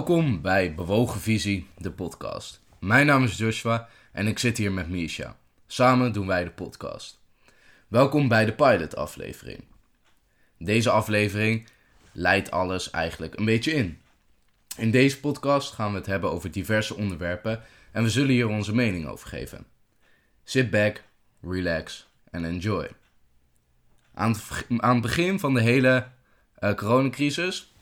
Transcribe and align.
Welkom 0.00 0.42
bij 0.42 0.74
Bewogen 0.74 1.20
Visie, 1.20 1.66
de 1.76 1.90
podcast. 1.90 2.60
Mijn 2.78 3.06
naam 3.06 3.24
is 3.24 3.38
Joshua 3.38 3.88
en 4.12 4.26
ik 4.26 4.38
zit 4.38 4.56
hier 4.56 4.72
met 4.72 4.88
Misha. 4.88 5.36
Samen 5.66 6.12
doen 6.12 6.26
wij 6.26 6.44
de 6.44 6.50
podcast. 6.50 7.20
Welkom 7.88 8.28
bij 8.28 8.44
de 8.44 8.52
pilot-aflevering. 8.52 9.64
Deze 10.58 10.90
aflevering 10.90 11.68
leidt 12.12 12.50
alles 12.50 12.90
eigenlijk 12.90 13.38
een 13.38 13.44
beetje 13.44 13.72
in. 13.72 14.00
In 14.76 14.90
deze 14.90 15.20
podcast 15.20 15.72
gaan 15.72 15.90
we 15.90 15.96
het 15.96 16.06
hebben 16.06 16.30
over 16.30 16.50
diverse 16.50 16.96
onderwerpen 16.96 17.62
en 17.92 18.02
we 18.02 18.10
zullen 18.10 18.30
hier 18.30 18.48
onze 18.48 18.74
mening 18.74 19.06
over 19.06 19.28
geven. 19.28 19.66
Sit 20.44 20.70
back, 20.70 21.02
relax 21.42 22.08
en 22.30 22.44
enjoy. 22.44 22.88
Aan 24.14 24.36
het, 24.80 25.00
begin 25.00 25.38
van 25.38 25.54
de 25.54 25.62
hele 25.62 26.06
uh, 26.60 26.74
coronacrisis 26.74 27.72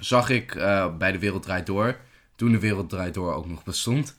zag 0.00 0.28
ik 0.28 0.54
uh, 0.54 0.96
bij 0.96 1.12
de 1.12 1.18
Wereld 1.18 1.42
Draait 1.42 1.66
Door, 1.66 1.96
toen 2.36 2.52
de 2.52 2.58
Wereld 2.58 2.90
Draait 2.90 3.14
Door 3.14 3.34
ook 3.34 3.46
nog 3.46 3.64
bestond, 3.64 4.16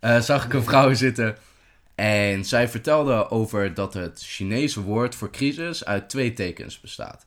uh, 0.00 0.20
zag 0.20 0.44
ik 0.44 0.52
een 0.52 0.62
vrouw 0.62 0.94
zitten 0.94 1.36
en 1.94 2.44
zij 2.44 2.68
vertelde 2.68 3.30
over 3.30 3.74
dat 3.74 3.94
het 3.94 4.22
Chinese 4.22 4.82
woord 4.82 5.14
voor 5.14 5.30
crisis 5.30 5.84
uit 5.84 6.08
twee 6.08 6.32
tekens 6.32 6.80
bestaat. 6.80 7.26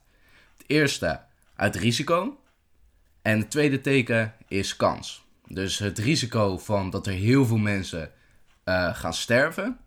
Het 0.56 0.64
eerste 0.66 1.20
uit 1.56 1.76
risico 1.76 2.38
en 3.22 3.38
het 3.38 3.50
tweede 3.50 3.80
teken 3.80 4.34
is 4.48 4.76
kans. 4.76 5.24
Dus 5.46 5.78
het 5.78 5.98
risico 5.98 6.58
van 6.58 6.90
dat 6.90 7.06
er 7.06 7.12
heel 7.12 7.46
veel 7.46 7.56
mensen 7.56 8.10
uh, 8.64 8.94
gaan 8.94 9.14
sterven 9.14 9.78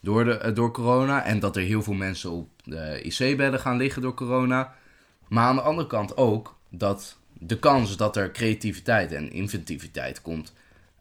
door, 0.00 0.24
de, 0.24 0.52
door 0.52 0.70
corona 0.70 1.24
en 1.24 1.38
dat 1.38 1.56
er 1.56 1.62
heel 1.62 1.82
veel 1.82 1.94
mensen 1.94 2.30
op 2.30 2.48
de 2.64 3.02
IC-bedden 3.02 3.60
gaan 3.60 3.76
liggen 3.76 4.02
door 4.02 4.14
corona. 4.14 4.74
Maar 5.28 5.44
aan 5.44 5.56
de 5.56 5.62
andere 5.62 5.88
kant 5.88 6.16
ook 6.16 6.58
dat 6.68 7.18
de 7.40 7.58
kans 7.58 7.96
dat 7.96 8.16
er 8.16 8.32
creativiteit 8.32 9.12
en 9.12 9.32
inventiviteit 9.32 10.22
komt 10.22 10.52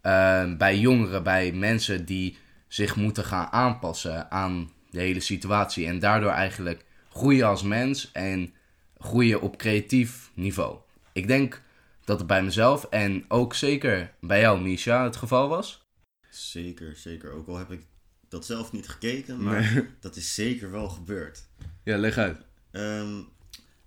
uh, 0.03 0.57
bij 0.57 0.77
jongeren, 0.77 1.23
bij 1.23 1.51
mensen 1.51 2.05
die 2.05 2.37
zich 2.67 2.95
moeten 2.95 3.23
gaan 3.23 3.51
aanpassen 3.51 4.31
aan 4.31 4.71
de 4.89 4.99
hele 4.99 5.19
situatie 5.19 5.87
en 5.87 5.99
daardoor 5.99 6.31
eigenlijk 6.31 6.85
groeien 7.09 7.47
als 7.47 7.63
mens 7.63 8.11
en 8.11 8.53
groeien 8.97 9.41
op 9.41 9.57
creatief 9.57 10.31
niveau. 10.33 10.77
Ik 11.13 11.27
denk 11.27 11.61
dat 12.05 12.17
het 12.17 12.27
bij 12.27 12.43
mezelf 12.43 12.83
en 12.83 13.25
ook 13.27 13.53
zeker 13.55 14.13
bij 14.21 14.39
jou, 14.39 14.61
Misha, 14.61 15.03
het 15.03 15.15
geval 15.15 15.49
was. 15.49 15.87
Zeker, 16.29 16.95
zeker. 16.95 17.31
Ook 17.31 17.47
al 17.47 17.57
heb 17.57 17.71
ik 17.71 17.81
dat 18.29 18.45
zelf 18.45 18.71
niet 18.71 18.89
gekeken, 18.89 19.43
maar 19.43 19.85
dat 19.99 20.15
is 20.15 20.35
zeker 20.35 20.71
wel 20.71 20.89
gebeurd. 20.89 21.47
Ja, 21.83 21.97
leg 21.97 22.17
uit. 22.17 22.37
Um, 22.71 23.27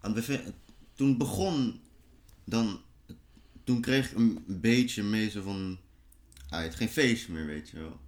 aan 0.01 0.15
het 0.15 0.43
toen 0.95 1.19
begon, 1.19 1.81
dan, 2.45 2.81
toen 3.65 3.81
kreeg 3.81 4.11
ik 4.11 4.17
een 4.17 4.45
beetje 4.47 5.03
mee 5.03 5.31
zo 5.31 5.43
van, 5.43 5.79
ah, 6.49 6.63
het 6.63 6.75
geen 6.75 6.89
feestje 6.89 7.33
meer, 7.33 7.47
weet 7.47 7.69
je 7.69 7.79
wel. 7.79 8.01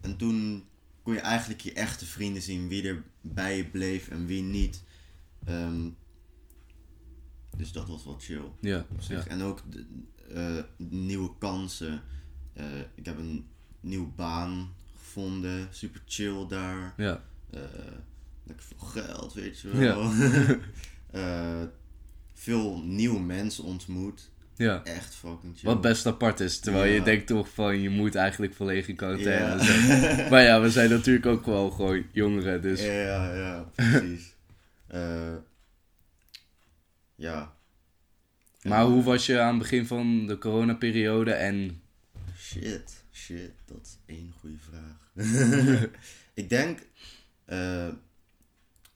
En 0.00 0.16
toen 0.16 0.64
kon 1.02 1.14
je 1.14 1.20
eigenlijk 1.20 1.60
je 1.60 1.72
echte 1.72 2.06
vrienden 2.06 2.42
zien, 2.42 2.68
wie 2.68 2.88
er 2.88 3.02
bij 3.20 3.56
je 3.56 3.64
bleef 3.66 4.08
en 4.08 4.26
wie 4.26 4.42
niet. 4.42 4.82
Um, 5.48 5.96
dus 7.56 7.72
dat 7.72 7.88
was 7.88 8.04
wel 8.04 8.18
chill. 8.18 8.50
Ja, 8.60 8.86
ja. 9.08 9.26
En 9.26 9.42
ook 9.42 9.62
de, 9.70 9.86
uh, 10.30 10.88
nieuwe 10.88 11.30
kansen. 11.38 12.02
Uh, 12.56 12.64
ik 12.94 13.04
heb 13.04 13.18
een 13.18 13.46
nieuwe 13.80 14.08
baan 14.08 14.74
gevonden, 14.96 15.68
super 15.70 16.02
chill 16.06 16.46
daar. 16.48 16.94
Ja. 16.96 17.22
Uh, 17.54 17.60
lekker 18.44 18.66
veel 18.66 18.86
geld, 18.86 19.32
weet 19.32 19.60
je 19.60 19.68
wel. 19.68 20.02
Ja. 20.02 21.70
veel 22.42 22.82
nieuwe 22.84 23.20
mensen 23.20 23.64
ontmoet. 23.64 24.30
Ja. 24.56 24.84
Echt 24.84 25.14
fucking 25.14 25.58
chill. 25.58 25.68
Wat 25.68 25.80
best 25.80 26.06
apart 26.06 26.40
is. 26.40 26.58
Terwijl 26.58 26.84
ja. 26.84 26.94
je 26.94 27.02
denkt 27.02 27.26
toch 27.26 27.48
van 27.48 27.80
je 27.80 27.90
moet 27.90 28.14
eigenlijk 28.14 28.54
volledig 28.54 28.88
in 28.88 28.96
quarantaine. 28.96 29.64
Ja. 29.64 30.28
maar 30.30 30.42
ja, 30.42 30.60
we 30.60 30.70
zijn 30.70 30.90
natuurlijk 30.90 31.26
ook 31.26 31.46
wel 31.46 31.70
gewoon 31.70 32.04
jongeren. 32.12 32.62
Dus. 32.62 32.82
Ja, 32.82 33.34
ja, 33.34 33.70
precies. 33.74 34.34
uh, 34.94 35.34
ja. 37.26 37.56
Maar 38.62 38.84
hoe 38.84 39.02
was 39.02 39.26
je 39.26 39.40
aan 39.40 39.48
het 39.48 39.58
begin 39.58 39.86
van 39.86 40.26
de 40.26 40.38
coronaperiode 40.38 41.32
en... 41.32 41.82
Shit, 42.36 43.04
shit, 43.12 43.52
dat 43.64 43.80
is 43.82 43.98
één 44.06 44.32
goede 44.40 44.56
vraag. 44.58 45.10
ik 46.34 46.48
denk, 46.48 46.78
uh, 47.46 47.88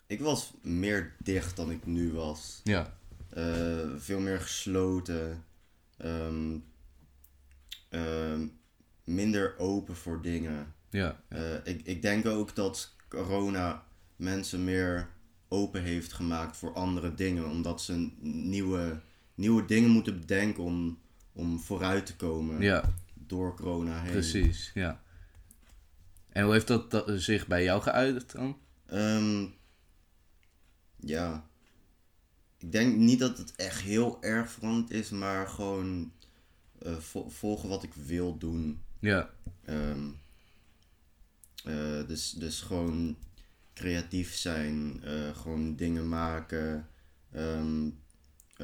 ik 0.07 0.21
was 0.21 0.53
meer 0.63 1.15
dicht 1.19 1.57
dan 1.57 1.71
ik 1.71 1.87
nu 1.87 2.13
was. 2.13 2.61
Ja. 2.65 2.95
Uh, 3.37 3.95
veel 3.97 4.21
meer 4.21 4.41
gesloten. 4.41 5.45
Um, 6.05 6.65
um, 7.91 8.59
minder 9.05 9.59
open 9.59 9.97
voor 9.97 10.23
dingen. 10.23 10.75
Ja. 10.91 11.21
Uh, 11.29 11.55
ik, 11.65 11.81
ik 11.85 12.03
denk 12.03 12.27
ook 12.27 12.55
dat 12.55 12.95
corona 13.09 13.85
mensen 14.17 14.65
meer 14.65 15.09
open 15.49 15.83
heeft 15.83 16.13
gemaakt 16.13 16.57
voor 16.57 16.75
andere 16.75 17.15
dingen. 17.15 17.51
Omdat 17.51 17.83
ze 17.83 18.11
nieuwe, 18.21 19.01
nieuwe 19.35 19.65
dingen 19.65 19.91
moeten 19.91 20.21
bedenken 20.21 20.63
om, 20.63 20.99
om 21.33 21.59
vooruit 21.59 22.07
te 22.07 22.17
komen. 22.17 22.61
Ja. 22.61 22.95
Door 23.15 23.57
corona 23.57 24.01
heen. 24.03 24.13
Precies, 24.13 24.71
ja. 24.75 25.03
En 26.29 26.45
hoe 26.45 26.53
heeft 26.53 26.67
dat, 26.67 26.91
dat 26.91 27.11
zich 27.21 27.47
bij 27.47 27.63
jou 27.63 27.83
geuit 27.83 28.33
dan? 28.33 28.59
Um, 28.93 29.55
ja. 30.97 31.49
Ik 32.67 32.73
denk 32.73 32.97
niet 32.97 33.19
dat 33.19 33.39
het 33.39 33.55
echt 33.57 33.81
heel 33.81 34.19
erg 34.21 34.51
veranderd 34.51 34.91
is, 34.91 35.11
maar 35.11 35.49
gewoon 35.49 36.13
uh, 36.87 36.97
vo 36.97 37.29
volgen 37.29 37.69
wat 37.69 37.83
ik 37.83 37.95
wil 37.95 38.39
doen. 38.39 38.81
Ja. 38.99 39.31
Um, 39.69 40.19
uh, 41.65 42.07
dus, 42.07 42.31
dus 42.31 42.61
gewoon 42.61 43.17
creatief 43.75 44.35
zijn, 44.35 45.03
uh, 45.05 45.37
gewoon 45.37 45.77
dingen 45.77 46.09
maken, 46.09 46.89
um, 47.37 47.99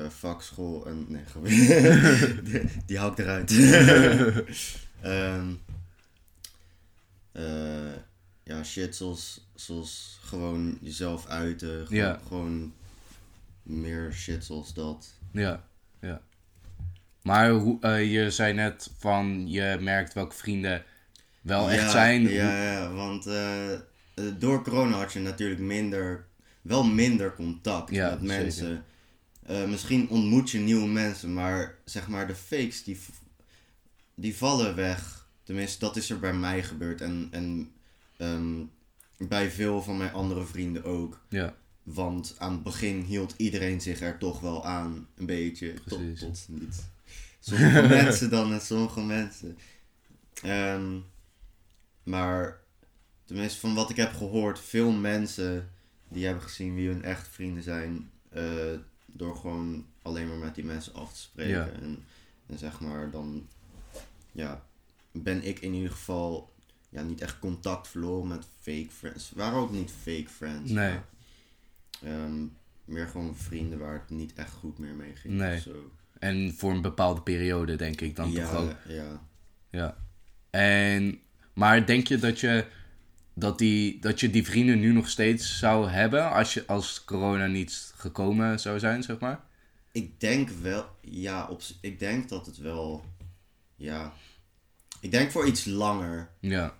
vakschool 0.08 0.86
en 0.86 1.06
nee, 1.08 1.22
die, 2.42 2.62
die 2.86 2.98
hou 2.98 3.12
ik 3.12 3.19
eruit. 3.19 3.50
um, 5.04 5.60
uh, 7.46 7.96
ja, 8.42 8.64
shit 8.64 8.96
zoals, 8.96 9.46
zoals 9.54 10.19
gewoon 10.22 10.78
jezelf 10.80 11.26
uiten, 11.26 11.86
gewoon, 11.86 12.02
ja. 12.02 12.20
gewoon 12.26 12.72
meer 13.62 14.12
shit 14.12 14.45
zoals 14.45 14.75
dat. 14.75 15.19
Ja, 15.33 15.65
ja. 16.00 16.21
Maar 17.23 17.50
hoe, 17.50 17.89
je 17.89 18.31
zei 18.31 18.53
net 18.53 18.91
van 18.99 19.49
je 19.49 19.78
merkt 19.81 20.12
welke 20.15 20.34
vrienden 20.34 20.84
wel 21.41 21.71
ja, 21.71 21.77
echt 21.77 21.91
zijn. 21.91 22.23
Ja, 22.23 22.62
ja 22.62 22.93
want 22.93 23.28
door 24.39 24.62
corona 24.62 24.97
had 24.97 25.12
je 25.12 25.21
natuurlijk 25.21 25.61
minder, 25.61 26.27
wel 26.62 26.84
minder 26.84 27.34
contact 27.34 27.91
ja, 27.91 28.11
met 28.11 28.23
mensen. 28.23 28.84
Uh, 29.50 29.65
misschien 29.65 30.09
ontmoet 30.09 30.50
je 30.50 30.59
nieuwe 30.59 30.89
mensen, 30.89 31.33
maar 31.33 31.75
zeg 31.84 32.09
maar 32.09 32.27
de 32.27 32.34
fakes 32.34 32.84
die, 32.84 33.00
die 34.15 34.37
vallen 34.37 34.75
weg. 34.75 35.27
Tenminste, 35.43 35.79
dat 35.79 35.97
is 35.97 36.11
er 36.11 36.19
bij 36.19 36.33
mij 36.33 36.62
gebeurd 36.62 37.00
en, 37.00 37.29
en 37.31 37.73
um, 38.19 38.71
bij 39.19 39.50
veel 39.50 39.83
van 39.83 39.97
mijn 39.97 40.12
andere 40.12 40.44
vrienden 40.44 40.84
ook. 40.84 41.21
Ja. 41.29 41.55
Want 41.82 42.34
aan 42.38 42.53
het 42.53 42.62
begin 42.62 43.00
hield 43.00 43.34
iedereen 43.37 43.81
zich 43.81 44.00
er 44.00 44.19
toch 44.19 44.41
wel 44.41 44.65
aan, 44.65 45.06
een 45.15 45.26
beetje. 45.26 45.72
Precies. 45.84 46.20
Tot, 46.20 46.46
tot 46.46 46.61
niet. 46.61 46.84
Sommige 47.40 47.88
mensen 48.02 48.31
dan 48.31 48.52
en 48.52 48.61
sommige 48.61 49.00
mensen. 49.00 49.58
Um, 50.44 51.05
maar 52.02 52.61
tenminste 53.25 53.61
van 53.61 53.75
wat 53.75 53.90
ik 53.90 53.96
heb 53.96 54.12
gehoord, 54.12 54.61
veel 54.61 54.90
mensen 54.90 55.70
die 56.08 56.25
hebben 56.25 56.43
gezien 56.43 56.75
wie 56.75 56.88
hun 56.88 57.05
echte 57.05 57.31
vrienden 57.31 57.62
zijn. 57.62 58.11
Uh, 58.37 58.79
door 59.06 59.37
gewoon 59.37 59.87
alleen 60.02 60.29
maar 60.29 60.37
met 60.37 60.55
die 60.55 60.64
mensen 60.64 60.94
af 60.94 61.12
te 61.12 61.20
spreken. 61.20 61.52
Ja. 61.52 61.69
En, 61.69 62.05
en 62.46 62.58
zeg 62.58 62.81
maar 62.81 63.11
dan, 63.11 63.49
ja, 64.32 64.64
ben 65.12 65.44
ik 65.44 65.61
in 65.61 65.75
ieder 65.75 65.90
geval 65.90 66.52
ja, 66.88 67.02
niet 67.02 67.20
echt 67.20 67.38
contact 67.38 67.88
verloren 67.88 68.29
met 68.29 68.46
fake 68.61 68.90
friends. 68.90 69.31
Waren 69.34 69.58
ook 69.58 69.73
niet 69.73 69.90
fake 70.02 70.29
friends. 70.29 70.70
Nee. 70.70 70.99
Um, 72.04 72.56
meer 72.84 73.06
gewoon 73.06 73.37
vrienden 73.37 73.78
waar 73.78 73.93
het 73.93 74.10
niet 74.10 74.32
echt 74.34 74.52
goed 74.52 74.78
meer 74.78 74.94
mee 74.94 75.16
ging. 75.16 75.34
Nee. 75.34 75.60
Zo. 75.60 75.93
En 76.19 76.54
voor 76.56 76.72
een 76.72 76.82
bepaalde 76.82 77.22
periode 77.22 77.76
denk 77.76 78.00
ik 78.00 78.16
dan 78.16 78.32
ja, 78.32 78.50
toch 78.50 78.60
ook. 78.60 78.76
Ja. 78.88 79.22
Ja. 79.70 79.96
En, 80.50 81.20
maar 81.54 81.87
denk 81.87 82.06
je 82.06 82.19
dat 82.19 82.40
je 82.40 82.66
dat, 83.34 83.58
die, 83.58 84.00
dat 84.00 84.20
je 84.20 84.31
die 84.31 84.44
vrienden 84.44 84.81
nu 84.81 84.93
nog 84.93 85.08
steeds 85.08 85.58
zou 85.58 85.88
hebben 85.88 86.31
als, 86.31 86.54
je, 86.54 86.66
als 86.66 87.04
corona 87.04 87.46
niet 87.46 87.93
gekomen 87.96 88.60
zou 88.60 88.78
zijn, 88.78 89.02
zeg 89.02 89.19
maar? 89.19 89.40
Ik 89.93 90.20
denk 90.20 90.48
wel, 90.48 90.87
ja, 91.00 91.46
op, 91.46 91.62
ik 91.81 91.98
denk 91.98 92.28
dat 92.28 92.46
het 92.46 92.56
wel, 92.56 93.05
ja, 93.76 94.12
ik 95.00 95.10
denk 95.10 95.31
voor 95.31 95.46
iets 95.46 95.64
langer. 95.64 96.28
Ja. 96.40 96.75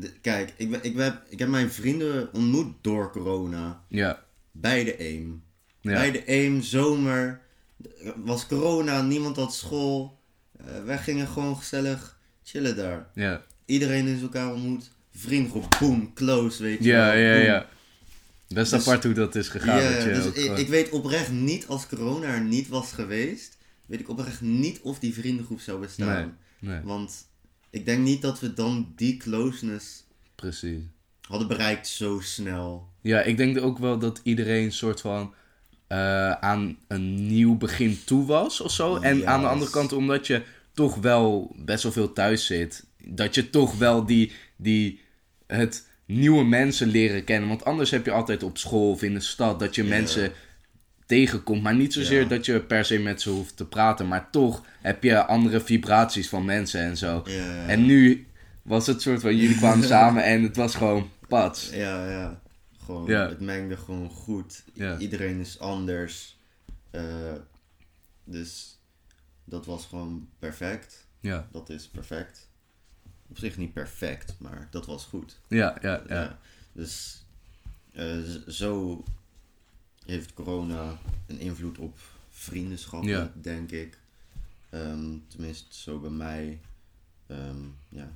De, 0.00 0.12
kijk, 0.20 0.52
ik, 0.56 0.82
ik, 0.82 0.96
heb, 0.96 1.22
ik 1.28 1.38
heb 1.38 1.48
mijn 1.48 1.70
vrienden 1.70 2.32
ontmoet 2.32 2.74
door 2.80 3.10
corona. 3.12 3.84
Ja. 3.88 4.24
Bij 4.50 4.84
de 4.84 5.02
EEM. 5.02 5.42
Ja. 5.80 5.92
Bij 5.92 6.10
de 6.10 6.22
EEM, 6.30 6.62
zomer. 6.62 7.40
Er 8.04 8.14
was 8.16 8.46
corona, 8.46 9.02
niemand 9.02 9.36
had 9.36 9.54
school. 9.54 10.18
Eh, 10.58 10.84
wij 10.84 10.98
gingen 10.98 11.26
gewoon 11.28 11.56
gezellig 11.56 12.18
chillen 12.42 12.76
daar. 12.76 13.10
Ja, 13.14 13.44
Iedereen 13.64 14.06
is 14.06 14.22
elkaar 14.22 14.52
ontmoet. 14.52 14.90
Vriendengroep, 15.14 15.76
boom, 15.80 16.12
close, 16.14 16.62
weet 16.62 16.78
je 16.78 16.88
ja, 16.88 17.06
wel. 17.06 17.16
ja. 17.16 17.34
boom. 17.34 17.44
ja. 17.44 17.68
Best 18.48 18.70
Dus- 18.70 18.80
apart 18.80 19.04
hoe 19.04 19.12
dat 19.12 19.34
is 19.34 19.48
gegaan. 19.48 19.82
Ja, 19.82 19.98
je 19.98 20.04
dus 20.04 20.26
ook 20.26 20.34
ik, 20.34 20.58
ik 20.58 20.68
weet 20.68 20.90
oprecht 20.90 21.30
niet, 21.30 21.66
als 21.66 21.86
corona 21.86 22.26
er 22.34 22.40
niet 22.40 22.68
was 22.68 22.92
geweest, 22.92 23.56
weet 23.86 24.00
ik 24.00 24.08
oprecht 24.08 24.40
niet 24.40 24.80
of 24.80 24.98
die 24.98 25.14
vriendengroep 25.14 25.60
zou 25.60 25.80
bestaan. 25.80 26.38
Nee, 26.58 26.80
Want 26.80 27.26
ik 27.70 27.84
denk 27.84 28.04
niet 28.04 28.22
dat 28.22 28.40
we 28.40 28.52
dan 28.52 28.92
die 28.96 29.16
closeness 29.16 30.04
precies. 30.34 30.82
hadden 31.20 31.48
bereikt 31.48 31.88
zo 31.88 32.20
snel. 32.20 32.88
Ja, 33.00 33.22
ik 33.22 33.36
denk 33.36 33.60
ook 33.60 33.78
wel 33.78 33.98
dat 33.98 34.20
iedereen 34.22 34.72
soort 34.72 35.00
van 35.00 35.34
eh, 35.86 36.30
aan 36.30 36.78
een 36.88 37.26
nieuw 37.26 37.56
begin 37.56 37.98
toe 38.04 38.26
was 38.26 38.60
of 38.60 38.72
zo. 38.72 38.96
En 38.96 39.26
aan 39.26 39.40
de 39.40 39.48
andere 39.48 39.70
kant, 39.70 39.92
omdat 39.92 40.26
je 40.26 40.42
toch 40.72 40.96
wel 40.96 41.54
best 41.58 41.82
wel 41.82 41.92
veel 41.92 42.12
thuis 42.12 42.46
zit, 42.46 42.86
dat 43.04 43.34
je 43.34 43.50
toch 43.50 43.78
wel 43.78 44.06
die, 44.06 44.32
die, 44.56 45.00
het 45.46 45.88
nieuwe 46.06 46.44
mensen 46.44 46.88
leren 46.88 47.24
kennen. 47.24 47.48
Want 47.48 47.64
anders 47.64 47.90
heb 47.90 48.04
je 48.04 48.10
altijd 48.10 48.42
op 48.42 48.58
school 48.58 48.90
of 48.90 49.02
in 49.02 49.14
de 49.14 49.20
stad 49.20 49.58
dat 49.58 49.74
je 49.74 49.84
mensen 49.84 50.32
tegenkomt. 51.06 51.62
Maar 51.62 51.74
niet 51.74 51.92
zozeer 51.92 52.22
Ja. 52.22 52.28
dat 52.28 52.46
je 52.46 52.60
per 52.60 52.84
se 52.84 52.98
met 52.98 53.20
ze 53.20 53.30
hoeft 53.30 53.56
te 53.56 53.66
praten. 53.66 54.08
Maar 54.08 54.30
toch 54.30 54.62
heb 54.80 55.02
je 55.02 55.24
andere 55.24 55.60
vibraties 55.60 56.28
van 56.28 56.44
mensen 56.44 56.80
en 56.80 56.96
zo. 56.96 57.22
Ja. 57.24 57.66
En 57.66 57.86
nu 57.86 58.26
was 58.62 58.86
het 58.86 59.02
soort 59.02 59.20
van, 59.20 59.36
jullie 59.36 59.56
kwamen 59.56 59.86
samen 59.94 60.24
en 60.24 60.42
het 60.42 60.56
was 60.56 60.74
gewoon 60.74 61.10
pats. 61.28 61.70
Ja, 61.70 62.10
ja. 62.10 62.40
Gewoon, 62.84 63.10
het 63.10 63.40
mengde 63.40 63.76
gewoon 63.76 64.10
goed. 64.10 64.64
I-. 64.80 64.94
Iedereen 64.98 65.40
is 65.40 65.58
anders. 65.58 66.38
Eh, 66.90 67.02
dus 68.24 68.78
dat 69.44 69.66
was 69.66 69.86
gewoon 69.86 70.28
perfect. 70.38 71.06
Ja, 71.20 71.48
Dat 71.52 71.70
is 71.70 71.88
perfect. 71.88 72.48
Op 73.28 73.38
zich 73.38 73.56
niet 73.56 73.72
perfect, 73.72 74.34
maar 74.38 74.68
dat 74.70 74.86
was 74.86 75.04
goed. 75.04 75.40
ja, 75.48 75.76
ja. 75.82 76.02
ja. 76.08 76.20
Ja. 76.20 76.38
Dus 76.72 77.24
eh, 77.92 78.16
zo 78.46 79.02
heeft 80.06 80.34
corona 80.34 80.98
een 81.26 81.38
invloed 81.40 81.78
op 81.78 81.98
vriendschappen, 82.30 83.10
Ja. 83.10 83.32
denk 83.34 83.70
ik. 83.70 83.98
Ehm, 84.70 85.04
tenminste, 85.28 85.66
zo 85.70 85.98
bij 85.98 86.10
mij. 86.10 86.60
Ehm, 87.26 87.56
ja. 87.88 88.08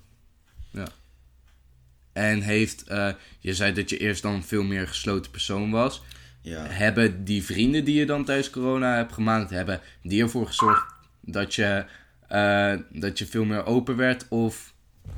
En 2.13 2.41
heeft, 2.41 2.83
eh, 2.83 3.13
je 3.39 3.55
zei 3.55 3.73
dat 3.73 3.91
je 3.91 3.99
eerst 3.99 4.23
dan 4.23 4.43
veel 4.45 4.63
meer 4.63 4.89
gesloten 4.89 5.31
persoon 5.31 5.71
was. 5.71 6.03
Ja. 6.41 6.65
Hebben 6.67 7.25
die 7.25 7.45
vrienden 7.45 7.85
die 7.85 7.95
je 7.95 8.07
dan 8.07 8.25
tijdens 8.25 8.51
corona 8.51 8.97
hebt 8.97 9.13
gemaakt, 9.13 9.51
hebben 9.51 9.81
die 10.03 10.23
ervoor 10.23 10.47
gezorgd 10.47 10.95
dat 11.21 11.55
je, 11.55 11.85
eh, 12.29 12.75
dat 12.91 13.19
je 13.19 13.27
veel 13.27 13.45
meer 13.45 13.67
open 13.67 13.97
werd? 13.97 14.27
Of 14.29 14.75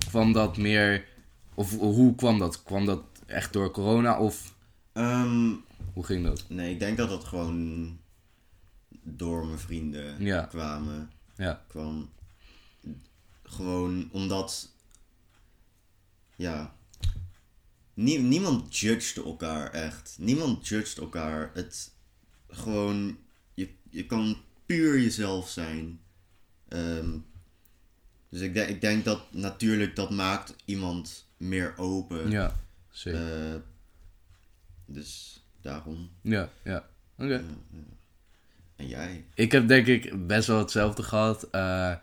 kwam 0.08 0.32
dat 0.32 0.56
meer, 0.56 1.04
of 1.54 1.70
hoe 1.78 2.14
kwam 2.14 2.38
dat? 2.38 2.62
Kwam 2.62 2.86
dat 2.86 3.02
echt 3.26 3.52
door 3.52 3.70
corona 3.70 4.18
of 4.18 4.54
Ehm, 4.92 5.50
hoe 5.92 6.04
ging 6.04 6.24
dat? 6.24 6.44
nee, 6.48 6.72
ik 6.72 6.78
denk 6.78 6.96
dat 6.96 7.08
dat 7.08 7.24
gewoon 7.24 7.98
door 9.02 9.46
mijn 9.46 9.58
vrienden 9.58 10.24
Ja. 10.24 10.42
kwamen. 10.44 11.10
Ja, 11.36 11.64
kwam 11.68 12.10
gewoon 13.42 14.08
omdat 14.12 14.70
ja 16.36 16.74
nie- 17.94 18.18
niemand 18.18 18.78
judged 18.78 19.24
elkaar 19.24 19.70
echt 19.70 20.16
niemand 20.20 20.68
judged 20.68 20.98
elkaar 20.98 21.50
het 21.54 21.90
gewoon 22.48 23.18
je, 23.54 23.74
je 23.90 24.06
kan 24.06 24.36
puur 24.66 25.00
jezelf 25.00 25.48
zijn 25.50 26.00
Ehm, 26.68 27.18
dus 28.28 28.40
ik, 28.40 28.54
denk 28.54 28.68
ik 28.68 28.80
denk 28.80 29.04
dat 29.04 29.32
natuurlijk 29.32 29.96
dat 29.96 30.10
maakt 30.10 30.54
iemand 30.64 31.26
meer 31.36 31.78
open 31.78 32.30
ja, 32.30 32.60
zeker. 32.90 33.52
Eh, 33.54 33.60
dus 34.86 35.41
daarom 35.62 36.10
ja, 36.22 36.48
ja. 36.64 36.88
Oké. 37.18 37.44
en 38.76 38.88
jij 38.88 39.24
Ik 39.34 39.52
heb 39.52 39.68
denk 39.68 39.86
ik 39.86 40.26
best 40.26 40.46
wel 40.46 40.58
hetzelfde 40.58 41.02
gehad. 41.02 41.48
Eh, 41.50 41.94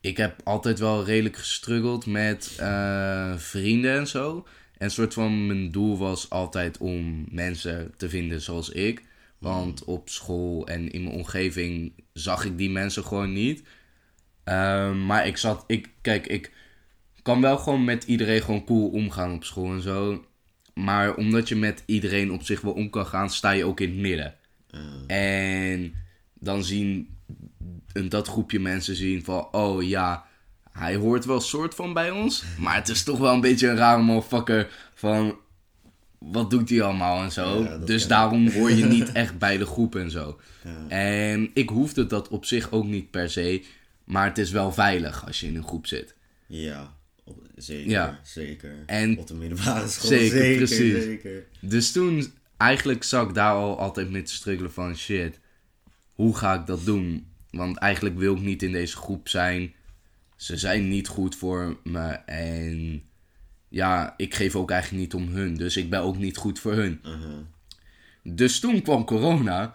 ik 0.00 0.16
heb 0.16 0.40
altijd 0.44 0.78
wel 0.78 1.04
redelijk 1.04 1.36
gestruggeld 1.36 2.06
met 2.06 2.56
eh, 2.58 3.36
vrienden 3.36 3.98
en 3.98 4.06
zo. 4.06 4.46
En 4.78 4.90
soort 4.90 5.14
van 5.14 5.46
mijn 5.46 5.70
doel 5.70 5.98
was 5.98 6.30
altijd 6.30 6.78
om 6.78 7.26
mensen 7.30 7.94
te 7.96 8.08
vinden 8.08 8.40
zoals 8.40 8.68
ik. 8.68 9.02
Want 9.38 9.84
op 9.84 10.08
school 10.08 10.66
en 10.66 10.90
in 10.90 11.02
mijn 11.02 11.14
omgeving 11.14 11.92
zag 12.12 12.44
ik 12.44 12.58
die 12.58 12.70
mensen 12.70 13.04
gewoon 13.04 13.32
niet. 13.32 13.62
Eh, 14.44 14.92
maar 14.92 15.26
ik 15.26 15.36
zat, 15.36 15.64
ik, 15.66 15.90
kijk, 16.00 16.26
ik 16.26 16.52
kan 17.22 17.40
wel 17.40 17.58
gewoon 17.58 17.84
met 17.84 18.04
iedereen 18.04 18.42
gewoon 18.42 18.64
cool 18.64 18.88
omgaan 18.88 19.34
op 19.34 19.44
school 19.44 19.72
en 19.72 19.82
zo. 19.82 20.24
Maar 20.84 21.14
omdat 21.14 21.48
je 21.48 21.56
met 21.56 21.82
iedereen 21.86 22.32
op 22.32 22.42
zich 22.42 22.60
wel 22.60 22.72
om 22.72 22.90
kan 22.90 23.06
gaan, 23.06 23.30
sta 23.30 23.50
je 23.50 23.64
ook 23.64 23.80
in 23.80 23.88
het 23.88 23.98
midden. 23.98 24.34
Eh, 24.70 24.80
En 25.72 25.94
dan 26.34 26.64
zien 26.64 27.18
een, 27.92 28.08
dat 28.08 28.28
groepje 28.28 28.60
mensen 28.60 28.96
zien 28.96 29.24
van, 29.24 29.48
oh 29.52 29.82
ja, 29.82 30.24
hij 30.72 30.94
hoort 30.96 31.24
wel 31.24 31.40
soort 31.40 31.74
van 31.74 31.92
bij 31.92 32.10
ons, 32.10 32.44
maar 32.58 32.74
het 32.74 32.88
is 32.88 33.02
toch 33.02 33.18
wel 33.18 33.34
een 33.34 33.40
beetje 33.40 33.68
een 33.68 33.76
rare 33.76 34.02
motherfucker 34.02 34.68
van, 34.94 35.36
wat 36.18 36.50
doet 36.50 36.68
hij 36.68 36.82
allemaal 36.82 37.22
en 37.22 37.32
zo. 37.32 37.62
Ja, 37.62 37.78
dus 37.78 38.06
daarom 38.06 38.48
hoor 38.50 38.70
je 38.70 38.84
niet 38.84 39.12
echt 39.22 39.38
bij 39.38 39.58
de 39.58 39.66
groep 39.66 39.96
en 39.96 40.10
zo. 40.10 40.40
Ja. 40.64 40.88
En 40.88 41.50
ik 41.54 41.68
hoefde 41.68 42.06
dat 42.06 42.28
op 42.28 42.44
zich 42.44 42.70
ook 42.70 42.84
niet 42.86 43.10
per 43.10 43.30
se, 43.30 43.64
maar 44.04 44.26
het 44.26 44.38
is 44.38 44.50
wel 44.50 44.72
veilig 44.72 45.26
als 45.26 45.40
je 45.40 45.46
in 45.46 45.56
een 45.56 45.66
groep 45.66 45.86
zit. 45.86 46.14
Ja, 46.46 46.94
zeker. 47.56 47.90
Ja. 47.90 48.20
Zeker. 48.22 48.74
En- 48.86 49.18
op 49.18 49.26
de 49.26 49.34
middelbare 49.34 49.88
school. 49.88 50.08
Zeker, 50.08 50.38
Zeker, 50.38 50.56
precies. 50.56 51.02
zeker. 51.02 51.46
Dus 51.60 51.92
toen, 51.92 52.32
eigenlijk 52.56 53.02
zat 53.02 53.28
ik 53.28 53.34
daar 53.34 53.54
al 53.54 53.78
altijd 53.78 54.10
mee 54.10 54.22
te 54.22 54.34
struggelen 54.34 54.72
van 54.72 54.96
shit, 54.96 55.38
hoe 56.14 56.36
ga 56.36 56.60
ik 56.60 56.66
dat 56.66 56.84
doen? 56.84 57.26
Want 57.50 57.76
eigenlijk 57.76 58.18
wil 58.18 58.34
ik 58.34 58.42
niet 58.42 58.62
in 58.62 58.72
deze 58.72 58.96
groep 58.96 59.28
zijn. 59.28 59.74
Ze 60.36 60.56
zijn 60.56 60.88
niet 60.88 61.08
goed 61.08 61.36
voor 61.36 61.80
me 61.84 62.08
en 62.26 63.02
ja, 63.68 64.14
ik 64.16 64.34
geef 64.34 64.56
ook 64.56 64.70
eigenlijk 64.70 65.02
niet 65.02 65.14
om 65.14 65.28
hun. 65.28 65.54
Dus 65.54 65.76
ik 65.76 65.90
ben 65.90 66.00
ook 66.00 66.16
niet 66.18 66.36
goed 66.36 66.58
voor 66.58 66.72
hun. 66.74 67.00
Uh-huh. 67.04 67.38
Dus 68.22 68.60
toen 68.60 68.82
kwam 68.82 69.04
corona. 69.04 69.74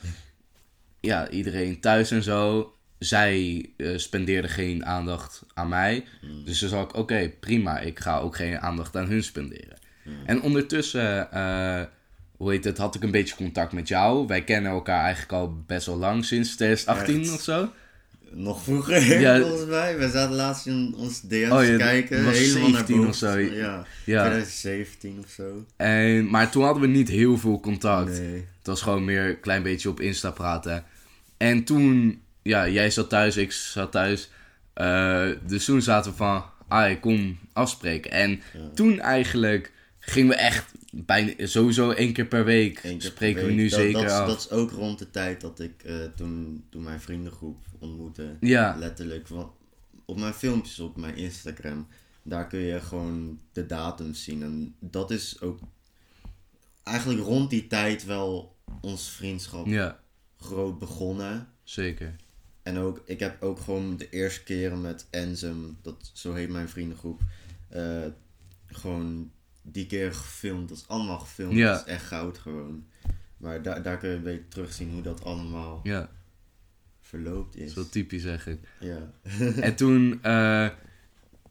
Ja, 0.99 1.29
iedereen 1.29 1.79
thuis 1.79 2.11
en 2.11 2.23
zo. 2.23 2.73
Zij 3.05 3.65
eh, 3.77 3.97
spendeerden 3.97 4.49
geen 4.51 4.85
aandacht 4.85 5.43
aan 5.53 5.69
mij. 5.69 6.05
Dus 6.45 6.59
toen 6.59 6.69
zag 6.69 6.83
ik, 6.83 6.95
oké, 6.95 7.31
prima. 7.39 7.79
Ik 7.79 7.99
ga 7.99 8.17
ook 8.19 8.35
geen 8.35 8.59
aandacht 8.59 8.95
aan 8.95 9.07
hun 9.07 9.23
spenderen. 9.23 9.77
En 10.25 10.41
ondertussen, 10.41 11.31
eh, 11.31 11.81
hoe 12.37 12.51
heet 12.51 12.63
het, 12.63 12.77
had 12.77 12.95
ik 12.95 13.03
een 13.03 13.11
beetje 13.11 13.35
contact 13.35 13.71
met 13.71 13.87
jou. 13.87 14.27
Wij 14.27 14.43
kennen 14.43 14.71
elkaar 14.71 15.01
eigenlijk 15.03 15.31
al 15.33 15.63
best 15.67 15.85
wel 15.85 15.97
lang, 15.97 16.25
sinds 16.25 16.55
2018 16.55 17.21
Echt? 17.21 17.33
of 17.33 17.41
zo. 17.41 17.69
Nog 18.31 18.63
vroeger, 18.63 19.19
Ja. 19.19 19.39
volgens 19.41 19.69
mij. 19.69 19.97
We 19.97 20.09
zaten 20.09 20.35
laast 20.35 20.65
in 20.65 20.93
ons 20.97 21.21
DM's 21.21 21.51
Oh 21.51 21.65
ja, 21.65 21.77
kijken. 21.77 22.17
helemaal 22.31 22.69
naar 22.69 22.77
17 22.85 22.95
boven. 22.95 23.09
of 23.09 23.15
zo. 23.15 23.37
Ja, 23.39 23.85
Ja. 24.05 24.21
2017 24.23 25.19
of 25.23 25.29
zo. 25.29 25.65
En, 25.77 26.29
maar 26.29 26.49
toen 26.51 26.63
hadden 26.63 26.81
we 26.81 26.87
niet 26.87 27.09
heel 27.09 27.37
veel 27.37 27.59
contact. 27.59 28.19
Nee. 28.19 28.33
Het 28.57 28.67
was 28.67 28.81
gewoon 28.81 29.05
meer 29.05 29.29
een 29.29 29.39
klein 29.39 29.63
beetje 29.63 29.89
op 29.89 29.99
Insta 29.99 30.31
praten. 30.31 30.83
En 31.37 31.63
toen, 31.63 32.19
ja, 32.45 32.67
jij 32.69 32.89
zat 32.89 33.09
thuis, 33.09 33.37
ik 33.37 33.51
zat 33.51 33.91
thuis. 33.91 34.29
Eh, 34.73 35.29
dus 35.47 35.65
toen 35.65 35.81
zaten 35.81 36.11
we 36.11 36.17
van, 36.17 36.43
ah, 36.67 36.89
ik 36.91 37.01
kom 37.01 37.37
afspreken. 37.53 38.11
En 38.11 38.41
toen 38.73 38.99
eigenlijk 38.99 39.71
gingen 39.99 40.29
we 40.29 40.35
echt 40.35 40.71
bijna, 40.91 41.33
sowieso 41.47 41.91
één 41.91 42.13
keer 42.13 42.25
per 42.25 42.45
week 42.45 42.81
per 42.81 42.95
spreken 43.01 43.45
we 43.45 43.51
nu 43.51 43.67
dat, 43.69 43.79
zeker 43.79 43.93
dat, 44.01 44.03
is- 44.03 44.11
af. 44.17 44.27
dat 44.27 44.39
is 44.39 44.49
ook 44.49 44.71
rond 44.71 44.99
de 44.99 45.09
tijd 45.11 45.41
dat 45.41 45.59
ik 45.59 45.83
eh, 45.83 45.95
toen, 46.15 46.65
toen 46.69 46.83
mijn 46.83 47.01
vriendengroep 47.01 47.57
ontmoette. 47.79 48.35
Ja. 48.39 48.75
Letterlijk. 48.79 49.27
Op 50.05 50.19
mijn 50.19 50.33
filmpjes 50.33 50.79
op 50.79 50.97
mijn 50.97 51.15
Instagram, 51.15 51.87
daar 52.23 52.47
kun 52.47 52.59
je 52.59 52.81
gewoon 52.81 53.39
de 53.53 53.65
datums 53.65 54.23
zien. 54.23 54.43
En 54.43 54.75
dat 54.79 55.11
is 55.11 55.41
ook 55.41 55.59
eigenlijk 56.83 57.21
rond 57.21 57.49
die 57.49 57.67
tijd 57.67 58.05
wel 58.05 58.55
ons 58.81 59.09
vriendschap 59.09 59.65
Ja, 59.67 59.99
groot 60.39 60.79
begonnen. 60.79 61.47
zeker. 61.63 62.15
En 62.65 62.77
ook, 62.77 63.01
ik 63.05 63.19
heb 63.19 63.41
ook 63.41 63.59
gewoon 63.59 63.97
de 63.97 64.09
eerste 64.09 64.43
keren 64.43 64.81
met 64.81 65.07
Enzem, 65.09 65.77
dat, 65.81 66.11
zo 66.13 66.33
heet 66.33 66.49
mijn 66.49 66.69
vriendengroep, 66.69 67.21
eh, 67.69 68.01
gewoon 68.65 69.31
die 69.61 69.85
keer 69.85 70.13
gefilmd. 70.13 70.69
Dat 70.69 70.77
is 70.77 70.87
allemaal 70.87 71.19
gefilmd. 71.19 71.53
Ja. 71.53 71.71
Dat 71.71 71.85
is 71.87 71.93
echt 71.93 72.05
goud 72.05 72.37
gewoon. 72.37 72.85
Maar 73.37 73.61
daar, 73.61 73.81
daar 73.81 73.97
kun 73.97 74.09
je 74.09 74.15
een 74.15 74.23
beetje 74.23 74.47
terugzien 74.47 74.91
hoe 74.91 75.01
dat 75.01 75.23
allemaal 75.23 75.79
Ja, 75.83 76.09
verloopt 77.01 77.53
dat 77.53 77.61
is. 77.63 77.73
wel 77.73 77.89
typisch 77.89 78.25
eigenlijk. 78.25 78.67
Ja. 78.79 79.11
En 79.61 79.75
toen, 79.75 80.19
eh, 80.23 80.69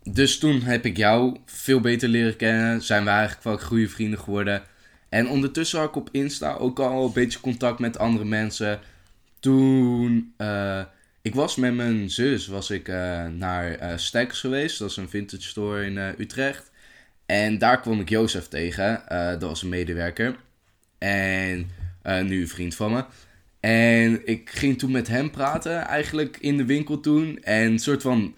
dus 0.02 0.38
toen 0.38 0.60
heb 0.60 0.84
ik 0.84 0.96
jou 0.96 1.36
veel 1.44 1.80
beter 1.80 2.08
leren 2.08 2.36
kennen. 2.36 2.82
Zijn 2.82 3.04
we 3.04 3.10
eigenlijk 3.10 3.42
wel 3.44 3.58
goede 3.58 3.88
vrienden 3.88 4.18
geworden. 4.18 4.62
En 5.08 5.28
ondertussen 5.28 5.78
had 5.78 5.88
ik 5.88 5.96
op 5.96 6.08
Insta 6.12 6.54
ook 6.54 6.78
al 6.78 7.06
een 7.06 7.12
beetje 7.12 7.40
contact 7.40 7.78
met 7.78 7.98
andere 7.98 8.24
mensen. 8.24 8.80
toen, 9.40 10.34
eh, 10.36 10.84
ik 11.24 11.34
was 11.34 11.56
met 11.56 11.74
mijn 11.74 12.10
zus, 12.10 12.46
was 12.46 12.70
ik 12.70 12.88
eh, 12.88 13.26
naar 13.26 13.98
Stacks 14.00 14.40
geweest. 14.40 14.78
Dat 14.78 14.90
is 14.90 14.96
een 14.96 15.08
vintage 15.08 15.42
store 15.42 15.84
in 15.84 15.98
eh, 15.98 16.18
Utrecht. 16.18 16.70
En 17.26 17.58
daar 17.58 17.80
kwam 17.80 18.00
ik 18.00 18.08
Jozef 18.08 18.48
tegen. 18.48 19.02
dat 19.08 19.42
was 19.42 19.62
een 19.62 19.68
medewerker. 19.68 20.36
En 20.98 21.70
nu 22.02 22.40
een 22.40 22.48
vriend 22.48 22.74
van 22.74 22.92
me. 22.92 23.04
En 23.60 24.26
ik 24.26 24.50
ging 24.50 24.78
toen 24.78 24.90
met 24.90 25.08
hem 25.08 25.30
praten, 25.30 25.80
eigenlijk 25.86 26.36
in 26.40 26.56
de 26.56 26.64
winkel 26.64 27.00
toen. 27.00 27.42
En 27.42 27.78
soort 27.78 28.02
van, 28.02 28.34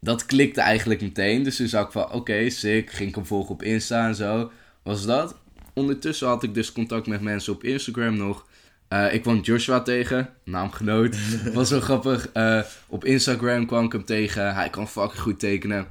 dat 0.00 0.26
klikte 0.26 0.60
eigenlijk 0.60 1.00
meteen. 1.00 1.42
Dus 1.42 1.56
toen 1.56 1.68
zag 1.68 1.86
ik 1.86 1.92
van, 1.92 2.12
oké, 2.12 2.50
sick. 2.50 2.90
Ging 2.90 3.08
ik 3.08 3.14
hem 3.14 3.26
volgen 3.26 3.54
op 3.54 3.62
Insta 3.62 4.06
en 4.06 4.14
zo. 4.14 4.50
Was 4.82 5.06
dat. 5.06 5.36
Ondertussen 5.74 6.28
had 6.28 6.42
ik 6.42 6.54
dus 6.54 6.72
contact 6.72 7.06
met 7.06 7.20
mensen 7.20 7.52
op 7.52 7.64
Instagram 7.64 8.16
nog. 8.16 8.46
Eh, 8.94 9.14
ik 9.14 9.22
kwam 9.22 9.40
Joshua 9.40 9.80
tegen, 9.80 10.28
naamgenoot. 10.44 11.16
Was 11.54 11.68
zo 11.68 11.80
grappig. 11.80 12.28
Eh, 12.32 12.62
op 12.86 13.04
Instagram 13.04 13.66
kwam 13.66 13.84
ik 13.84 13.92
hem 13.92 14.04
tegen. 14.04 14.54
Hij 14.54 14.70
kan 14.70 14.88
fucking 14.88 15.20
goed 15.20 15.38
tekenen. 15.38 15.86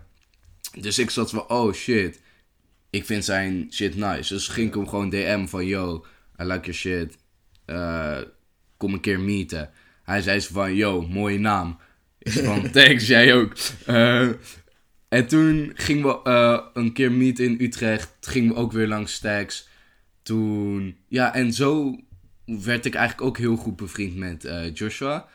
Dus 0.80 1.00
ik 1.00 1.10
zat 1.10 1.30
van, 1.30 1.50
oh 1.50 1.74
shit. 1.74 2.22
Ik 2.90 3.06
vind 3.06 3.26
zijn 3.26 3.68
shit 3.72 3.96
nice. 3.96 4.34
Dus 4.34 4.48
ging 4.48 4.68
ik 4.68 4.74
hem 4.74 4.88
gewoon 4.88 5.10
DM 5.10 5.46
van, 5.46 5.66
yo, 5.66 6.06
I 6.42 6.44
like 6.44 6.60
your 6.60 6.74
shit. 6.74 7.18
Eh, 7.66 8.18
kom 8.78 8.94
een 8.94 9.00
keer 9.00 9.20
meeten. 9.20 9.70
Hij 10.04 10.22
zei 10.22 10.40
zo 10.40 10.54
van, 10.54 10.76
yo, 10.76 11.02
mooie 11.02 11.40
naam. 11.40 11.78
Van, 12.20 12.72
thanks, 12.72 13.08
jij 13.08 13.34
ook. 13.34 13.54
En 15.10 15.28
toen 15.28 15.72
gingen 15.76 16.04
we 16.06 16.64
een 16.74 16.94
keer 16.94 17.12
meeten 17.12 17.46
in 17.46 17.58
Utrecht. 17.60 18.16
Gingen 18.22 18.54
we 18.54 18.60
ook 18.60 18.72
weer 18.72 18.88
langs 18.88 19.14
Stacks. 19.14 19.68
Toen, 20.22 20.98
ja, 21.08 21.34
en 21.34 21.54
zo 21.54 21.98
werd 22.46 22.86
ik 22.86 22.96
eigenlijk 22.96 23.28
ook 23.28 23.38
heel 23.38 23.56
goed 23.56 23.76
bevriend 23.76 24.16
met 24.16 24.46
eh, 24.46 24.74
Joshua. 24.74 25.28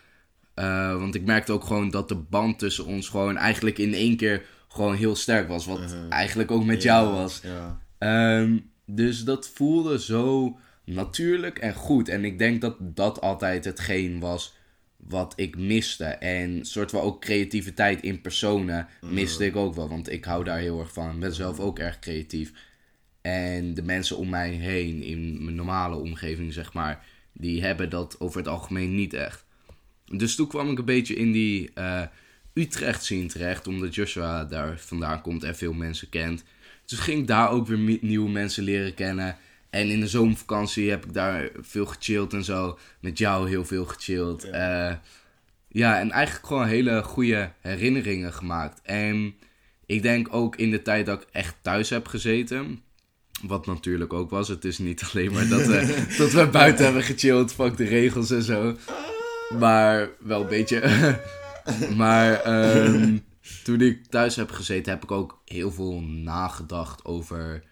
Eh, 0.55 0.99
want 0.99 1.15
ik 1.15 1.25
merkte 1.25 1.53
ook 1.53 1.65
gewoon 1.65 1.91
dat 1.91 2.09
de 2.09 2.15
band 2.15 2.59
tussen 2.59 2.87
ons 2.87 3.09
gewoon 3.09 3.37
eigenlijk 3.37 3.79
in 3.79 3.95
één 3.95 4.17
keer 4.17 4.43
gewoon 4.69 4.95
heel 4.95 5.17
sterk 5.17 5.49
was. 5.49 5.67
Wat 5.67 5.81
Mhm. 5.81 6.11
eigenlijk 6.11 6.51
ook 6.51 6.65
met 6.65 6.83
jou 6.83 7.13
was. 7.13 7.41
Ja. 7.43 7.81
Ehm, 7.99 8.59
dus 8.87 9.25
dat 9.25 9.49
voelde 9.55 10.01
zo 10.01 10.57
natuurlijk 10.85 11.59
en 11.59 11.75
goed. 11.75 12.09
En 12.09 12.25
ik 12.25 12.39
denk 12.39 12.61
dat 12.61 12.77
dat 12.81 13.21
altijd 13.21 13.65
hetgeen 13.65 14.21
was 14.21 14.57
wat 14.97 15.33
ik 15.37 15.57
miste. 15.57 16.05
En 16.05 16.65
soort 16.65 16.91
van 16.91 17.01
ook 17.01 17.21
creativiteit 17.21 18.03
in 18.03 18.21
personen 18.21 18.87
miste 19.01 19.47
ik 19.47 19.57
ook 19.57 19.75
wel. 19.75 19.89
Want 19.89 20.11
ik 20.13 20.25
hou 20.25 20.45
daar 20.45 20.59
heel 20.59 20.81
erg 20.81 20.93
van. 20.93 21.11
Ik 21.15 21.21
ben 21.21 21.35
zelf 21.35 21.61
ook 21.61 21.79
erg 21.79 21.99
creatief. 21.99 22.53
En 23.29 23.75
de 23.75 23.83
mensen 23.83 24.17
om 24.17 24.29
mij 24.29 24.51
heen, 24.51 25.03
in 25.03 25.45
mijn 25.45 25.57
normale 25.57 25.97
omgeving 25.97 26.53
zeg 26.53 26.73
maar, 26.73 27.05
die 27.33 27.63
hebben 27.63 27.91
dat 27.91 28.17
over 28.19 28.39
het 28.39 28.49
algemeen 28.49 28.95
niet 28.95 29.15
echt. 29.15 29.45
Dus 30.05 30.35
toen 30.35 30.49
kwam 30.49 30.71
ik 30.71 30.79
een 30.79 30.85
beetje 30.85 31.15
in 31.15 31.33
die 31.33 31.71
eh, 31.75 32.03
Utrecht 32.55 33.05
zien 33.05 33.29
terecht, 33.29 33.67
omdat 33.67 33.95
Joshua 33.95 34.45
daar 34.45 34.79
vandaan 34.79 35.21
komt 35.21 35.45
en 35.45 35.57
veel 35.57 35.73
mensen 35.73 36.09
kent. 36.09 36.45
Dus 36.85 36.99
ging 36.99 37.21
ik 37.21 37.27
daar 37.27 37.51
ook 37.51 37.67
weer 37.67 37.99
nieuwe 38.01 38.31
mensen 38.31 38.65
leren 38.65 38.95
kennen. 38.95 39.37
En 39.71 39.89
in 39.89 40.01
de 40.01 40.09
zomervakantie 40.09 40.91
heb 40.91 41.05
ik 41.05 41.13
daar 41.13 41.51
veel 41.61 41.87
gechilled 41.87 42.33
en 42.33 42.45
zo. 42.45 42.79
Met 43.01 43.19
jou 43.19 43.49
heel 43.49 43.65
veel 43.65 43.85
gechilled. 43.85 44.49
Ja, 44.53 45.03
ja 45.69 46.01
en 46.01 46.11
eigenlijk 46.11 46.47
gewoon 46.47 46.67
hele 46.67 47.03
goede 47.03 47.53
herinneringen 47.61 48.33
gemaakt. 48.33 48.81
En 48.83 49.35
ik 49.87 50.03
denk 50.03 50.35
ook 50.35 50.57
in 50.57 50.71
de 50.71 50.83
tijd 50.83 51.07
dat 51.07 51.23
ik 51.23 51.29
echt 51.33 51.57
thuis 51.63 51.91
heb 51.91 52.07
gezeten. 52.07 52.83
Wat 53.43 53.67
natuurlijk 53.67 54.13
ook 54.13 54.31
was. 54.31 54.49
Het 54.49 54.65
is 54.65 54.79
niet 54.79 55.11
alleen 55.11 55.33
maar 55.33 55.49
dat 55.49 55.67
we, 55.67 56.05
dat 56.19 56.33
we 56.33 56.49
buiten 56.49 56.85
hebben 56.85 57.03
gechilled. 57.03 57.53
Fuck 57.53 57.77
de 57.77 57.85
regels 57.85 58.31
en 58.31 58.43
zo. 58.43 58.77
Maar 59.59 60.11
wel 60.19 60.41
een 60.41 60.49
beetje. 60.49 60.83
maar 61.97 62.41
ehm, 62.43 63.19
toen 63.65 63.81
ik 63.81 64.07
thuis 64.07 64.37
heb 64.37 64.51
gezeten, 64.51 64.93
heb 64.93 65.03
ik 65.03 65.11
ook 65.11 65.43
heel 65.45 65.73
veel 65.73 66.01
nagedacht 66.01 67.05
over 67.05 67.65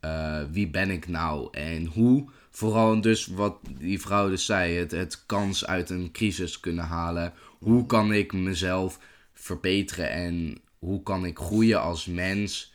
eh, 0.00 0.42
wie 0.50 0.70
ben 0.70 0.90
ik 0.90 1.08
nou 1.08 1.48
en 1.50 1.86
hoe. 1.86 2.30
Vooral 2.50 3.00
dus 3.00 3.26
wat 3.26 3.58
die 3.78 4.00
vrouw 4.00 4.28
dus 4.28 4.46
zei, 4.46 4.76
het, 4.76 4.90
het 4.90 5.26
kans 5.26 5.66
uit 5.66 5.90
een 5.90 6.12
crisis 6.12 6.60
kunnen 6.60 6.84
halen. 6.84 7.32
Hoe 7.58 7.86
kan 7.86 8.12
ik 8.12 8.32
mezelf 8.32 8.98
verbeteren 9.32 10.10
en 10.10 10.60
hoe 10.78 11.02
kan 11.02 11.24
ik 11.24 11.38
groeien 11.38 11.82
als 11.82 12.06
mens 12.06 12.73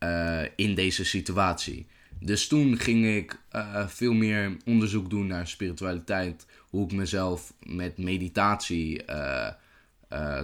eh, 0.00 0.42
in 0.56 0.74
deze 0.74 1.04
situatie. 1.04 1.86
Dus 2.20 2.46
toen 2.46 2.78
ging 2.78 3.06
ik 3.06 3.40
eh, 3.48 3.86
veel 3.86 4.12
meer 4.12 4.56
onderzoek 4.64 5.10
doen 5.10 5.26
naar 5.26 5.48
spiritualiteit. 5.48 6.46
Hoe 6.70 6.84
ik 6.84 6.92
mezelf 6.92 7.52
met 7.62 7.98
meditatie 7.98 9.04
eh, 9.04 9.48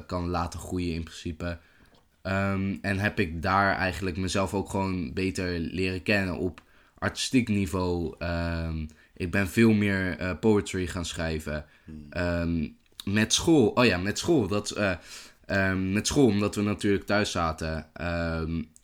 kan 0.06 0.28
laten 0.28 0.60
groeien 0.60 0.94
in 0.94 1.02
principe. 1.02 1.58
Ehm, 2.22 2.76
en 2.80 2.98
heb 2.98 3.20
ik 3.20 3.42
daar 3.42 3.76
eigenlijk 3.76 4.16
mezelf 4.16 4.54
ook 4.54 4.70
gewoon 4.70 5.12
beter 5.12 5.58
leren 5.58 6.02
kennen 6.02 6.38
op 6.38 6.62
artistiek 6.98 7.48
niveau. 7.48 8.14
Ehm, 8.18 8.86
ik 9.16 9.30
ben 9.30 9.48
veel 9.48 9.72
meer 9.72 10.36
poetry 10.36 10.86
gaan 10.86 11.04
schrijven. 11.04 11.64
Ehm, 12.10 12.68
met 13.04 13.32
school, 13.32 13.66
oh 13.68 13.84
ja, 13.84 13.98
met 13.98 14.18
school. 14.18 14.46
Dat, 14.46 14.76
met 15.76 16.06
school, 16.06 16.26
omdat 16.26 16.54
we 16.54 16.62
natuurlijk 16.62 17.06
thuis 17.06 17.30
zaten. 17.30 17.86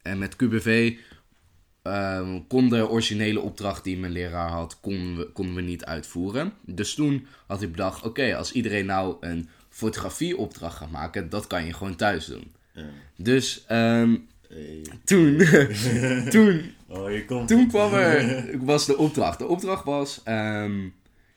En 0.02 0.18
met 0.18 0.36
QBV 0.36 0.96
ehm, 1.82 2.40
kon 2.48 2.68
de 2.68 2.88
originele 2.88 3.40
opdracht 3.40 3.84
die 3.84 3.98
mijn 3.98 4.12
leraar 4.12 4.50
had, 4.50 4.80
konden 4.80 5.16
we, 5.16 5.32
konden 5.32 5.54
we 5.54 5.60
niet 5.60 5.84
uitvoeren. 5.84 6.52
Dus 6.64 6.94
toen 6.94 7.26
had 7.46 7.62
ik 7.62 7.70
bedacht, 7.70 8.02
oké, 8.04 8.36
als 8.36 8.52
iedereen 8.52 8.86
nou 8.86 9.16
een 9.20 9.48
fotografieopdracht 9.68 10.76
gaat 10.76 10.90
maken, 10.90 11.28
dat 11.30 11.46
kan 11.46 11.64
je 11.66 11.72
gewoon 11.72 11.96
thuis 11.96 12.26
doen. 12.26 12.52
Ja. 12.74 12.84
Dus 13.16 13.64
ehm, 13.66 14.16
Hey. 14.48 14.82
toen, 15.04 15.36
toen 16.30 16.74
Oh, 16.88 17.10
je 17.12 17.24
komt. 17.24 17.48
toen 17.48 17.68
kwam 17.68 17.94
er, 17.94 18.44
was 18.64 18.86
de 18.86 18.96
opdracht. 18.96 19.38
De 19.38 19.46
opdracht 19.46 19.84
was, 19.84 20.20
ehm, 20.24 20.88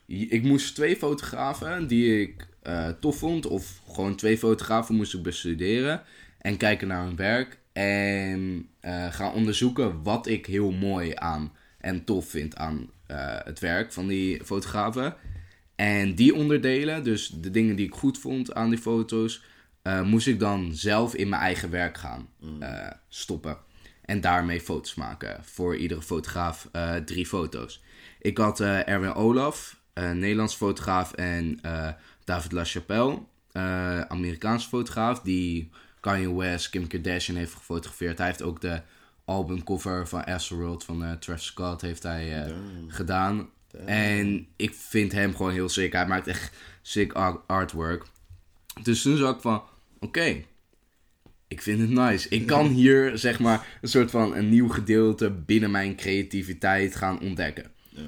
ik 0.05 0.43
moest 0.43 0.75
twee 0.75 0.95
fotografen 0.95 1.87
die 1.87 2.21
ik 2.21 2.47
eh, 2.61 2.89
tof 2.99 3.17
vond, 3.17 3.45
of 3.45 3.81
gewoon 3.91 4.15
twee 4.15 4.37
fotografen 4.37 4.95
moest 4.95 5.13
ik 5.13 5.23
bestuderen 5.23 6.01
en 6.39 6.57
kijken 6.57 6.87
naar 6.87 7.03
hun 7.05 7.15
werk 7.15 7.57
en 7.77 8.69
eh, 8.79 9.11
gaan 9.11 9.33
onderzoeken 9.33 10.03
wat 10.03 10.27
ik 10.27 10.45
heel 10.45 10.71
mooi 10.71 11.11
aan 11.15 11.51
en 11.77 12.03
tof 12.03 12.29
vind 12.29 12.55
aan 12.55 12.89
eh, 13.07 13.37
het 13.43 13.59
werk 13.59 13.93
van 13.93 14.07
die 14.07 14.43
fotografen. 14.43 15.15
En 15.75 16.15
die 16.15 16.35
onderdelen, 16.35 17.03
dus 17.03 17.27
de 17.27 17.51
dingen 17.51 17.75
die 17.75 17.85
ik 17.85 17.93
goed 17.93 18.17
vond 18.17 18.53
aan 18.53 18.69
die 18.69 18.79
foto's, 18.79 19.43
eh, 19.81 20.01
moest 20.01 20.27
ik 20.27 20.39
dan 20.39 20.75
zelf 20.75 21.15
in 21.15 21.29
mijn 21.29 21.41
eigen 21.41 21.69
werk 21.69 21.97
gaan 21.97 22.27
eh, 22.59 22.91
stoppen. 23.09 23.57
En 24.05 24.21
daarmee 24.21 24.61
foto's 24.61 24.95
maken. 24.95 25.43
Voor 25.43 25.75
iedere 25.75 26.01
fotograaf 26.01 26.69
drie 27.05 27.25
foto's. 27.25 27.83
Ik 28.19 28.37
had 28.37 28.59
Erwin 28.59 29.13
Olaf, 29.13 29.79
een 29.93 30.19
Nederlands 30.19 30.55
fotograaf, 30.55 31.13
en 31.13 31.59
David 32.23 32.51
LaChapelle, 32.51 33.19
Amerikaanse 34.07 34.67
fotograaf, 34.67 35.21
die 35.21 35.69
Kanye 36.05 36.35
West, 36.35 36.69
Kim 36.69 36.87
Kardashian 36.87 37.37
heeft 37.37 37.53
gefotografeerd. 37.53 38.17
Hij 38.17 38.27
heeft 38.27 38.41
ook 38.41 38.61
de 38.61 38.81
albumcover 39.25 40.07
van 40.07 40.23
Astroworld 40.25 40.83
van 40.83 41.03
eh, 41.03 41.11
Travis 41.11 41.45
Scott 41.45 41.81
heeft 41.81 42.03
hij 42.03 42.43
eh, 42.43 42.53
gedaan. 42.87 43.49
En 43.85 44.47
ik 44.55 44.73
vind 44.73 45.11
hem 45.11 45.35
gewoon 45.35 45.51
heel 45.51 45.69
sick. 45.69 45.93
Hij 45.93 46.07
maakt 46.07 46.27
echt 46.27 46.57
sick 46.81 47.13
ar- 47.13 47.41
artwork. 47.47 48.05
Dus 48.83 49.01
toen 49.01 49.17
zag 49.17 49.35
ik 49.35 49.41
van, 49.41 49.63
oké, 49.99 50.43
ik 51.47 51.61
vind 51.61 51.79
het 51.79 51.89
nice. 51.89 52.29
Ik 52.29 52.45
kan 52.47 52.67
hier, 52.81 53.17
zeg 53.17 53.39
maar, 53.39 53.67
een 53.81 53.89
soort 53.89 54.11
van 54.11 54.35
een 54.35 54.49
nieuw 54.49 54.67
gedeelte 54.69 55.29
binnen 55.31 55.71
mijn 55.71 55.95
creativiteit 55.95 56.95
gaan 56.95 57.19
ontdekken. 57.19 57.71
Ja. 57.89 58.01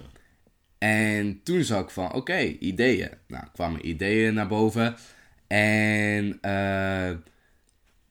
En 0.77 1.39
toen 1.43 1.63
zag 1.63 1.83
ik 1.83 1.89
van, 1.89 2.13
oké, 2.13 2.39
ideeën. 2.39 3.09
Nou, 3.27 3.43
kwamen 3.53 3.87
ideeën 3.87 4.33
naar 4.33 4.47
boven. 4.47 4.95
En 5.47 6.37
eh, 6.41 7.11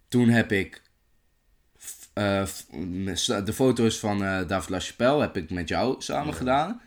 toen 0.09 0.29
heb 0.29 0.53
ik 0.53 0.83
eh, 2.13 2.45
f- 2.47 2.67
de 3.45 3.53
foto's 3.53 3.99
van 3.99 4.25
eh 4.25 4.49
David 4.49 4.69
LaChapelle 4.71 5.21
heb 5.21 5.37
ik 5.37 5.51
met 5.51 5.69
jou 5.69 5.95
samen 5.99 6.35
gedaan. 6.35 6.81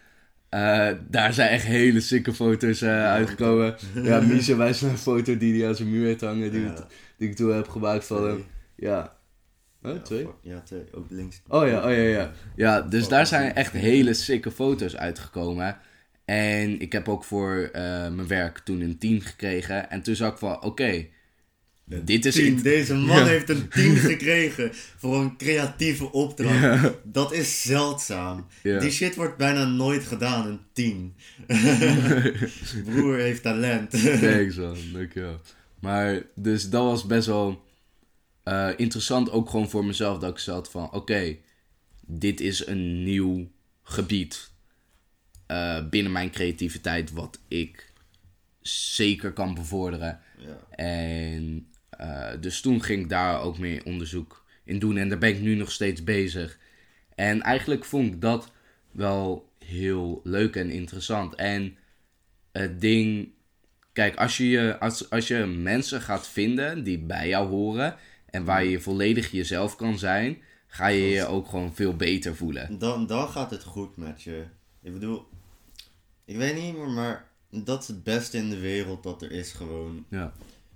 Eh, 0.49 0.89
daar 1.09 1.33
zijn 1.33 1.49
echt 1.49 1.63
hele 1.65 1.99
sikke 1.99 2.33
foto's 2.33 2.81
eh, 2.81 3.05
uitgekomen. 3.05 3.75
Ja, 4.03 4.19
Misha 4.27 4.55
wijst 4.55 4.81
me 4.81 4.89
een 4.89 4.97
foto 4.97 5.37
die 5.37 5.59
hij 5.59 5.67
aan 5.69 5.75
zijn 5.75 5.89
muur 5.91 6.05
heeft 6.05 6.21
hangen, 6.21 6.51
die, 6.51 6.61
Ja. 6.61 6.87
die 7.17 7.29
ik 7.29 7.35
toen 7.35 7.53
heb 7.53 7.67
gemaakt 7.67 8.05
van 8.05 8.27
hem. 8.27 8.45
Ja. 8.75 9.17
Huh, 9.81 10.01
twee? 10.01 10.27
Ja, 10.41 10.61
twee. 10.61 10.83
Ook 10.93 11.05
links. 11.09 11.41
Oh 11.47 11.67
ja, 11.67 11.77
oh 11.85 11.91
ja, 11.91 12.01
ja. 12.01 12.31
Ja, 12.55 12.81
dus 12.81 13.07
daar 13.07 13.27
zijn 13.27 13.55
echt 13.55 13.71
hele 13.73 14.13
sikke 14.13 14.51
foto's 14.51 14.95
uitgekomen. 14.95 15.77
En 16.25 16.79
ik 16.79 16.91
heb 16.91 17.09
ook 17.09 17.23
voor 17.23 17.69
eh, 17.73 17.81
mijn 18.09 18.27
werk 18.27 18.59
toen 18.59 18.81
een 18.81 18.97
10 18.97 19.21
gekregen. 19.21 19.89
En 19.89 20.01
toen 20.01 20.15
zag 20.15 20.31
ik 20.31 20.37
van, 20.37 20.63
oké, 20.63 21.05
dit 22.03 22.25
is... 22.25 22.33
Tien. 22.35 22.61
Deze 22.61 22.93
man 22.95 23.17
Ja. 23.17 23.25
heeft 23.25 23.49
een 23.49 23.69
10 23.69 23.95
gekregen 24.11 24.69
voor 24.73 25.21
een 25.21 25.37
creatieve 25.37 26.11
opdracht. 26.11 26.59
Ja. 26.61 26.93
Dat 27.03 27.33
is 27.33 27.61
zeldzaam. 27.61 28.47
Ja. 28.63 28.79
Die 28.79 28.91
shit 28.91 29.15
wordt 29.15 29.37
bijna 29.37 29.65
nooit 29.65 30.03
gedaan, 30.03 30.47
een 30.47 30.59
10. 30.73 31.15
Broer 32.85 33.17
heeft 33.17 33.41
talent. 33.43 33.91
Thanks 34.21 34.55
man, 34.55 34.77
dankjewel. 34.93 35.41
Maar, 35.79 36.21
dus 36.35 36.69
dat 36.69 36.83
was 36.83 37.05
best 37.05 37.27
wel 37.27 37.63
eh, 38.43 38.69
interessant 38.77 39.31
ook 39.31 39.49
gewoon 39.49 39.69
voor 39.69 39.85
mezelf. 39.85 40.17
Dat 40.19 40.31
ik 40.31 40.37
zat 40.39 40.69
van, 40.71 40.91
oké, 40.91 41.35
dit 42.05 42.39
is 42.41 42.67
een 42.67 43.03
nieuw 43.03 43.51
gebied 43.83 44.51
eh, 45.45 45.89
binnen 45.89 46.11
mijn 46.11 46.31
creativiteit 46.31 47.11
wat 47.11 47.39
ik 47.47 47.91
zeker 48.61 49.31
kan 49.33 49.53
bevorderen. 49.53 50.19
ja. 50.37 50.75
En 50.75 51.67
dus 52.39 52.61
toen 52.61 52.83
ging 52.83 53.01
ik 53.03 53.09
daar 53.09 53.41
ook 53.41 53.57
meer 53.57 53.85
onderzoek 53.85 54.45
in 54.63 54.79
doen. 54.79 54.97
En 54.97 55.09
daar 55.09 55.17
ben 55.17 55.29
ik 55.29 55.39
nu 55.39 55.55
nog 55.55 55.71
steeds 55.71 56.03
bezig. 56.03 56.57
En 57.15 57.41
eigenlijk 57.41 57.85
vond 57.85 58.13
ik 58.13 58.21
dat 58.21 58.51
wel 58.91 59.49
heel 59.65 60.21
leuk 60.23 60.55
en 60.55 60.69
interessant. 60.69 61.35
En 61.35 61.77
het 62.51 62.81
ding... 62.81 63.29
Kijk, 63.93 64.15
als 64.15 64.37
je, 64.37 64.47
je- 64.49 64.79
als, 64.79 65.09
als 65.09 65.27
je 65.27 65.45
mensen 65.45 66.01
gaat 66.01 66.27
vinden 66.27 66.83
die 66.83 66.99
bij 66.99 67.27
jou 67.27 67.47
horen... 67.49 67.95
en 68.29 68.43
waar 68.45 68.65
je 68.65 68.79
volledig 68.79 69.31
jezelf 69.31 69.75
kan 69.75 69.97
zijn... 69.99 70.37
ga 70.67 70.87
je 70.87 71.03
je 71.03 71.25
ook 71.25 71.47
gewoon 71.47 71.75
veel 71.75 71.95
beter 71.95 72.35
voelen. 72.35 72.79
Dan, 72.79 73.07
dan 73.07 73.29
gaat 73.29 73.51
het 73.51 73.63
goed 73.63 73.97
met 73.97 74.21
je. 74.23 74.43
Ik 74.81 74.93
bedoel, 74.93 75.27
ik 76.25 76.37
weet 76.37 76.55
niet 76.55 76.77
meer, 76.77 76.89
maar 76.89 77.27
dat 77.51 77.81
is 77.81 77.87
het 77.87 78.03
beste 78.03 78.37
in 78.37 78.49
de 78.49 78.59
wereld 78.59 79.03
dat 79.03 79.21
er 79.21 79.31
is 79.31 79.51
gewoon. 79.51 80.05
Ja, 80.09 80.33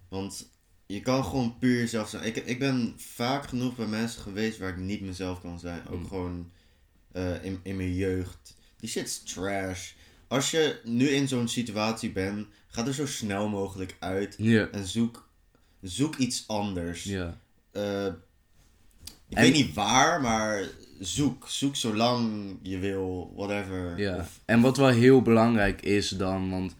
Want 0.09 0.49
je 0.93 1.01
kan 1.01 1.23
gewoon 1.25 1.57
puur 1.59 1.77
jezelf 1.79 2.09
zijn. 2.09 2.23
Ik, 2.25 2.35
ik 2.35 2.59
ben 2.59 2.93
vaak 2.97 3.47
genoeg 3.47 3.75
bij 3.75 3.85
mensen 3.87 4.21
geweest 4.21 4.57
waar 4.57 4.69
ik 4.69 4.77
niet 4.77 5.01
mezelf 5.01 5.41
kan 5.41 5.59
zijn. 5.59 5.87
Ook 5.89 5.99
Mm. 5.99 6.07
gewoon 6.07 6.51
eh, 7.11 7.43
in, 7.45 7.59
in 7.63 7.75
mijn 7.75 7.93
jeugd. 7.93 8.55
Die 8.77 8.89
shit 8.89 9.05
is 9.07 9.19
trash. 9.33 9.91
Als 10.27 10.51
je 10.51 10.79
nu 10.83 11.07
in 11.09 11.27
zo'n 11.27 11.47
situatie 11.47 12.11
bent, 12.11 12.47
ga 12.67 12.85
er 12.87 12.93
zo 12.93 13.05
snel 13.05 13.49
mogelijk 13.49 13.95
uit. 13.99 14.35
En 14.71 14.87
zoek, 14.87 15.29
zoek 15.81 16.15
iets 16.15 16.43
anders. 16.47 17.05
Eh, 17.71 18.05
ik 19.29 19.37
En- 19.37 19.41
weet 19.41 19.53
niet 19.53 19.73
waar, 19.73 20.21
maar 20.21 20.67
zoek. 20.99 21.49
Zoek 21.49 21.75
zolang 21.75 22.55
je 22.61 22.77
wil, 22.79 23.33
whatever. 23.35 23.99
Ja, 23.99 24.15
Of- 24.17 24.39
en 24.45 24.61
wat 24.61 24.77
wel 24.77 24.87
heel 24.89 25.21
belangrijk 25.21 25.81
is 25.81 26.09
dan, 26.09 26.49
want 26.49 26.75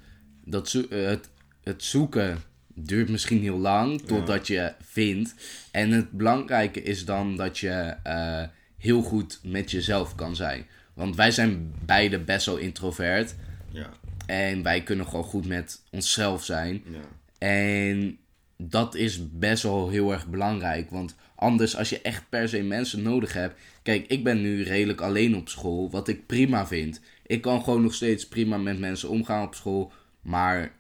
dat 0.46 0.70
zo- 0.70 0.88
eh, 0.90 1.06
het, 1.08 1.30
het 1.62 1.84
zoeken 1.84 2.42
duurt 2.74 3.10
misschien 3.10 3.42
heel 3.42 3.58
lang 3.58 4.02
totdat 4.02 4.48
je 4.48 4.74
vindt. 4.82 5.36
En 5.72 5.92
het 5.92 6.12
belangrijke 6.12 6.82
is 6.84 7.06
dan 7.06 7.36
dat 7.36 7.58
je 7.58 7.96
eh, 8.04 8.44
heel 8.78 9.02
goed 9.02 9.40
met 9.44 9.72
jezelf 9.72 10.16
kan 10.16 10.36
zijn. 10.36 10.66
Want 10.94 11.16
wij 11.16 11.32
zijn 11.32 11.74
beide 11.86 12.20
best 12.20 12.46
wel 12.46 12.58
introvert. 12.58 13.36
ja, 13.70 13.90
En 14.26 14.64
wij 14.64 14.82
kunnen 14.82 15.06
gewoon 15.06 15.24
goed 15.24 15.48
met 15.48 15.82
onszelf 15.92 16.44
zijn. 16.44 16.84
ja. 16.92 17.00
En 17.48 18.18
dat 18.58 18.96
is 18.96 19.30
best 19.32 19.64
wel 19.64 19.90
heel 19.90 20.12
erg 20.12 20.28
belangrijk. 20.28 20.90
Want 20.90 21.16
anders, 21.36 21.76
als 21.78 21.90
je 21.90 22.02
echt 22.02 22.24
per 22.30 22.50
se 22.50 22.62
mensen 22.62 23.02
nodig 23.02 23.34
hebt. 23.34 23.60
Kijk, 23.82 24.08
ik 24.08 24.24
ben 24.24 24.42
nu 24.42 24.64
redelijk 24.64 25.02
alleen 25.02 25.36
op 25.36 25.50
school, 25.50 25.90
wat 25.92 26.08
ik 26.08 26.26
prima 26.26 26.68
vind. 26.68 27.02
Ik 27.26 27.42
kan 27.42 27.64
gewoon 27.64 27.82
nog 27.82 27.94
steeds 27.94 28.28
prima 28.28 28.58
met 28.58 28.80
mensen 28.80 29.10
omgaan 29.10 29.46
op 29.46 29.56
school. 29.56 29.92
Maar 30.22 30.72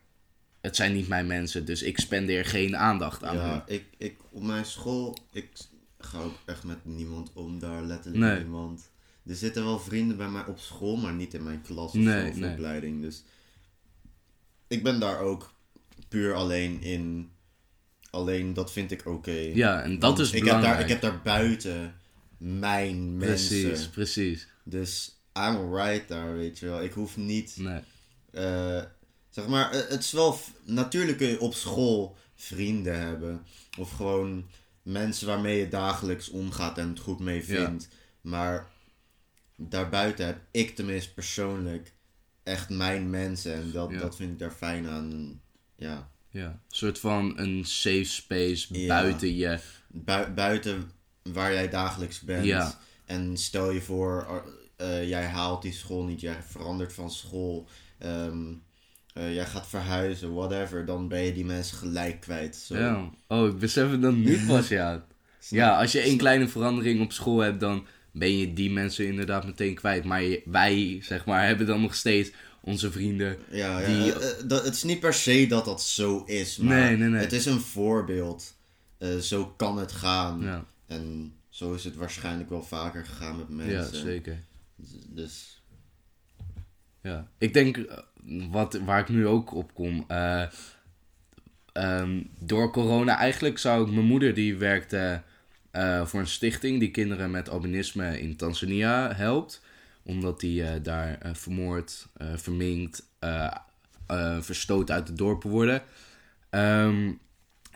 het 0.63 0.75
zijn 0.75 0.93
niet 0.93 1.07
mijn 1.07 1.27
mensen, 1.27 1.65
dus 1.65 1.81
ik 1.81 1.99
spendeer 1.99 2.45
geen 2.45 2.77
aandacht 2.77 3.23
aan 3.23 3.37
hen. 3.37 3.45
Ja, 3.45 3.63
ik, 3.67 3.85
ik, 3.97 4.17
op 4.29 4.43
mijn 4.43 4.65
school, 4.65 5.17
ik 5.31 5.49
ga 5.97 6.19
ook 6.19 6.35
echt 6.45 6.63
met 6.63 6.85
niemand 6.85 7.31
om 7.33 7.59
daar, 7.59 7.83
letterlijk 7.83 8.23
Nee. 8.23 8.39
niemand. 8.39 8.89
Er 9.25 9.35
zitten 9.35 9.63
wel 9.63 9.79
vrienden 9.79 10.17
bij 10.17 10.29
mij 10.29 10.45
op 10.45 10.59
school, 10.59 10.95
maar 10.95 11.13
niet 11.13 11.33
in 11.33 11.43
mijn 11.43 11.61
klas 11.61 11.85
of 11.87 11.93
Nee, 11.93 12.33
nee. 12.33 12.51
opleiding. 12.51 13.01
Dus 13.01 13.23
ik 14.67 14.83
ben 14.83 14.99
daar 14.99 15.19
ook 15.19 15.53
puur 16.07 16.33
alleen 16.33 16.81
in. 16.81 17.31
Alleen 18.09 18.53
dat 18.53 18.71
vind 18.71 18.91
ik 18.91 19.05
oké. 19.05 19.31
Ja, 19.53 19.81
en 19.81 19.99
dat 19.99 20.19
is 20.19 20.31
ik 20.31 20.45
heb, 20.45 20.61
daar, 20.61 20.79
ik 20.79 20.87
heb 20.87 21.01
daar 21.01 21.21
buiten 21.21 21.95
mijn 22.37 23.17
mensen. 23.17 23.61
Precies, 23.67 23.89
precies. 23.89 24.47
Dus 24.63 25.15
I'm 25.33 25.55
alright 25.55 26.07
daar, 26.07 26.33
weet 26.35 26.59
je 26.59 26.65
wel. 26.65 26.83
Ik 26.83 26.91
hoef 26.93 27.17
niet 27.17 27.55
Nee. 27.57 27.79
eh, 28.31 28.83
zeg 29.33 29.47
maar, 29.47 29.71
eh, 29.71 29.89
het 29.89 30.03
is 30.03 30.11
wel. 30.11 30.39
Natuurlijk 30.63 31.17
kun 31.17 31.27
je 31.27 31.39
op 31.39 31.53
school 31.53 32.15
vrienden 32.35 32.99
hebben. 32.99 33.45
Of 33.79 33.91
gewoon 33.91 34.49
mensen 34.81 35.27
waarmee 35.27 35.57
je 35.59 35.67
dagelijks 35.67 36.29
omgaat 36.29 36.77
en 36.77 36.89
het 36.89 36.99
goed 36.99 37.19
mee 37.19 37.37
Ja. 37.37 37.43
vindt. 37.43 37.87
Maar 38.21 38.71
daarbuiten 39.57 40.25
heb 40.25 40.37
ik 40.51 40.75
tenminste 40.75 41.13
persoonlijk 41.13 41.93
echt 42.43 42.69
mijn 42.69 43.09
mensen. 43.09 43.53
En 43.53 43.71
dat, 43.71 43.91
Ja. 43.91 43.99
dat 43.99 44.15
vind 44.15 44.31
ik 44.31 44.39
daar 44.39 44.51
fijn 44.51 44.87
aan. 44.87 45.41
Ja, 45.75 46.11
Ja, 46.29 46.45
een 46.47 46.59
soort 46.67 46.99
van 46.99 47.39
een 47.39 47.65
safe 47.65 48.03
space 48.03 48.79
Ja. 48.79 48.87
buiten 48.87 49.35
je. 49.35 49.59
bui- 49.87 50.31
buiten 50.31 50.91
waar 51.23 51.53
jij 51.53 51.69
dagelijks 51.69 52.19
bent. 52.21 52.45
Ja. 52.45 52.79
En 53.05 53.37
stel 53.37 53.71
je 53.71 53.81
voor, 53.81 54.43
eh, 54.75 55.09
jij 55.09 55.25
haalt 55.25 55.61
die 55.61 55.73
school 55.73 56.03
niet, 56.03 56.19
jij 56.21 56.43
verandert 56.43 56.93
van 56.93 57.11
school, 57.11 57.67
ehm, 57.97 58.53
eh, 59.13 59.33
jij 59.33 59.45
gaat 59.45 59.67
verhuizen, 59.67 60.33
whatever, 60.33 60.85
dan 60.85 61.07
ben 61.07 61.21
je 61.21 61.33
die 61.33 61.45
mensen 61.45 61.77
gelijk 61.77 62.19
kwijt. 62.21 62.55
Zo. 62.55 62.77
Ja. 62.77 63.09
Oh, 63.27 63.47
ik 63.47 63.59
besef 63.59 63.91
het 63.91 64.01
dan 64.01 64.21
nu 64.21 64.45
pas, 64.47 64.67
ja. 64.67 65.05
Ja, 65.49 65.79
als 65.79 65.91
je 65.91 65.99
één 65.99 66.17
kleine 66.17 66.47
verandering 66.47 67.01
op 67.01 67.11
school 67.11 67.39
hebt, 67.39 67.59
dan 67.59 67.85
ben 68.11 68.37
je 68.37 68.53
die 68.53 68.71
mensen 68.71 69.07
inderdaad 69.07 69.45
meteen 69.45 69.73
kwijt. 69.75 70.03
Maar 70.03 70.23
wij, 70.45 70.99
zeg 71.01 71.25
maar, 71.25 71.45
hebben 71.47 71.67
dan 71.67 71.81
nog 71.81 71.95
steeds 71.95 72.31
onze 72.61 72.91
vrienden. 72.91 73.37
Ja, 73.49 73.79
ja 73.79 73.87
Die- 73.87 74.13
eh, 74.13 74.29
eh, 74.29 74.35
dat, 74.47 74.63
het 74.65 74.73
is 74.73 74.83
niet 74.83 74.99
per 74.99 75.13
se 75.13 75.47
dat 75.47 75.65
dat 75.65 75.81
zo 75.83 76.23
is, 76.25 76.57
maar 76.57 76.79
Nee, 76.79 76.97
nee, 76.97 77.09
nee. 77.09 77.21
het 77.21 77.31
is 77.33 77.45
een 77.45 77.59
voorbeeld. 77.59 78.53
Zo 79.21 79.45
kan 79.57 79.77
het 79.77 79.91
gaan. 79.91 80.41
Ja, 80.41 80.65
En 80.87 81.33
zo 81.49 81.73
is 81.73 81.83
het 81.83 81.95
waarschijnlijk 81.95 82.49
wel 82.49 82.63
vaker 82.63 83.05
gegaan 83.05 83.37
met 83.37 83.49
mensen. 83.49 83.97
ja 83.97 84.03
zeker. 84.05 84.37
Dus 85.09 85.62
Ja. 87.03 87.27
Ik 87.37 87.53
denk, 87.53 87.77
eh, 87.77 87.97
wat, 88.51 88.73
waar 88.85 88.99
ik 88.99 89.09
nu 89.09 89.27
ook 89.27 89.53
op 89.53 89.73
kom, 89.73 90.05
eh, 90.07 90.43
ehm, 91.73 92.21
door 92.39 92.71
corona 92.71 93.17
eigenlijk 93.17 93.57
zou 93.57 93.87
ik, 93.87 93.93
mijn 93.93 94.05
moeder 94.05 94.33
die 94.33 94.55
werkte 94.55 95.21
eh, 95.71 96.05
voor 96.05 96.19
een 96.19 96.27
stichting 96.27 96.79
die 96.79 96.91
kinderen 96.91 97.31
met 97.31 97.49
albinisme 97.49 98.19
in 98.19 98.35
Tanzania 98.35 99.13
helpt. 99.15 99.61
Omdat 100.03 100.39
die 100.39 100.81
daar 100.81 101.19
vermoord, 101.33 102.07
verminkt, 102.35 103.03
verstoten 104.39 104.95
uit 104.95 105.07
het 105.07 105.17
dorp 105.17 105.43
worden. 105.43 105.81
Ehm, 106.49 107.11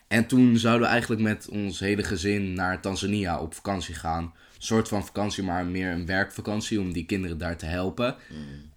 en 0.08 0.28
toen 0.28 0.58
zouden 0.58 0.88
we 0.88 0.92
eigenlijk 0.92 1.22
met 1.22 1.50
ons 1.50 1.80
hele 1.80 2.04
gezin 2.04 2.54
naar 2.54 2.82
Tanzania 2.82 3.40
op 3.40 3.54
vakantie 3.54 3.96
gaan. 3.96 4.34
Een 4.58 4.64
soort 4.64 4.88
van 4.88 5.06
vakantie, 5.06 5.44
maar 5.44 5.66
meer 5.66 5.92
een 5.92 6.06
werkvakantie 6.06 6.80
om 6.80 6.94
die 6.94 7.06
kinderen 7.06 7.38
daar 7.38 7.58
te 7.58 7.66
helpen. 7.66 8.16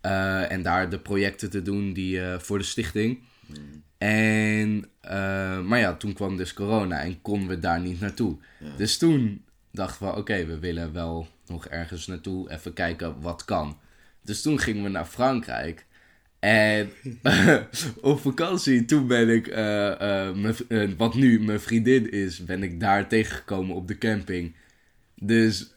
Eh, 0.01 0.53
en 0.53 0.63
daar 0.63 0.91
de 0.91 0.99
projecten 0.99 1.51
te 1.51 1.63
doen 1.63 1.93
die, 1.93 2.21
eh, 2.21 2.39
voor 2.39 2.59
de 2.59 2.65
stichting. 2.65 3.19
En, 3.99 4.85
eh, 5.01 5.61
maar 5.61 5.79
ja, 5.79 5.95
toen 5.95 6.13
kwam 6.13 6.37
dus 6.37 6.53
corona 6.53 7.01
en 7.01 7.23
konden 7.23 7.49
we 7.49 7.59
daar 7.59 7.81
niet 7.81 8.01
naartoe. 8.01 8.37
Dus 8.77 8.99
toen 8.99 9.45
dachten 9.73 10.07
we, 10.07 10.17
oké, 10.17 10.47
we 10.47 10.59
willen 10.59 10.93
wel 10.93 11.29
nog 11.47 11.67
ergens 11.67 12.07
naartoe, 12.07 12.51
even 12.51 12.73
kijken 12.73 13.21
wat 13.21 13.45
kan. 13.45 13.79
Dus 14.23 14.43
toen 14.43 14.59
gingen 14.59 14.83
we 14.83 14.89
naar 14.89 15.07
Frankrijk. 15.07 15.87
En 16.39 16.91
op 18.01 18.21
vakantie, 18.21 18.85
toen 18.85 19.07
ben 19.07 19.29
ik, 19.29 19.47
mijn 20.67 20.97
wat 20.97 21.15
nu 21.15 21.41
mijn 21.41 21.61
vriendin 21.61 22.11
is, 22.11 22.45
ben 22.45 22.63
ik 22.63 22.81
daar 22.81 23.09
tegengekomen 23.09 23.77
op 23.77 23.89
de 23.89 23.99
camping. 23.99 24.55
Dus, 25.21 25.75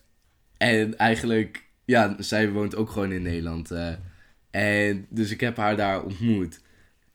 en 0.57 0.97
eigenlijk, 0.97 1.63
ja, 1.85 2.15
zij 2.19 2.49
woont 2.51 2.75
ook 2.75 2.89
gewoon 2.89 3.11
in 3.11 3.21
Nederland. 3.21 3.71
eh. 3.71 3.87
en 4.51 5.05
dus 5.09 5.31
ik 5.31 5.39
heb 5.39 5.57
haar 5.57 5.75
daar 5.75 6.03
ontmoet. 6.03 6.61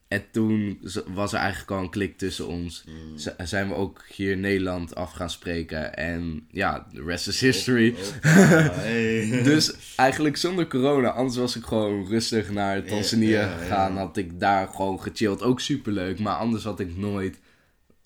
En 0.09 0.23
toen 0.33 0.79
was 1.07 1.33
er 1.33 1.39
eigenlijk 1.39 1.71
al 1.71 1.79
een 1.81 1.91
klik 1.91 2.19
tussen 2.19 2.47
ons. 2.47 2.85
Z- 3.17 3.29
zijn 3.45 3.69
we 3.69 3.75
ook 3.75 4.05
hier 4.15 4.31
in 4.33 4.41
Nederland 4.41 4.95
af 4.95 5.13
gaan 5.13 5.31
spreken. 5.31 5.95
En 5.97 6.47
ja, 6.51 6.87
the 6.95 7.03
rest 7.05 7.29
is 7.29 7.41
history. 7.41 7.95
Hoppa, 8.23 8.71
hey. 8.73 9.31
Dus 9.51 9.95
eigenlijk 9.97 10.37
zonder 10.37 10.67
corona, 10.67 11.09
anders 11.11 11.37
was 11.37 11.57
ik 11.57 11.65
gewoon 11.65 12.07
rustig 12.09 12.51
naar 12.51 12.83
Tanzania 12.85 13.49
gegaan. 13.59 13.97
Had 13.97 14.17
ik 14.17 14.41
daar 14.41 14.69
gewoon 14.69 15.01
gechilled. 15.03 15.43
Ook 15.43 15.61
superleuk. 15.61 16.19
Maar 16.19 16.35
anders 16.35 16.65
had 16.65 16.81
ik 16.81 16.97
nooit 16.97 17.39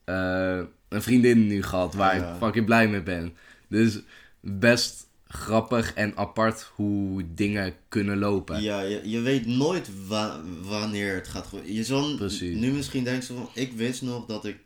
eh, 0.05 0.61
een 0.89 1.03
vriendin 1.03 1.47
nu 1.47 1.63
gehad 1.63 1.95
waar 1.95 2.17
ik 2.17 2.25
fucking 2.39 2.65
blij 2.67 2.89
mee 2.89 3.03
ben. 3.03 3.37
Dus 3.73 3.99
best 4.41 5.07
grappig 5.27 5.95
en 5.95 6.17
apart 6.17 6.63
hoe 6.75 7.25
dingen 7.35 7.75
kunnen 7.89 8.19
lopen. 8.19 8.63
Ja, 8.63 8.81
je, 8.81 9.01
je 9.05 9.21
weet 9.21 9.47
nooit 9.47 9.89
wa- 10.07 10.41
wanneer 10.63 11.15
het 11.15 11.29
gaat 11.29 11.47
gebeuren. 11.47 11.75
Je 11.75 11.85
zal 11.85 12.17
Precies. 12.17 12.57
nu 12.57 12.73
misschien 12.73 13.05
denken 13.05 13.27
van, 13.27 13.49
ik 13.55 13.73
wist 13.73 14.03
nog 14.03 14.27
dat 14.27 14.45
ik 14.45 14.57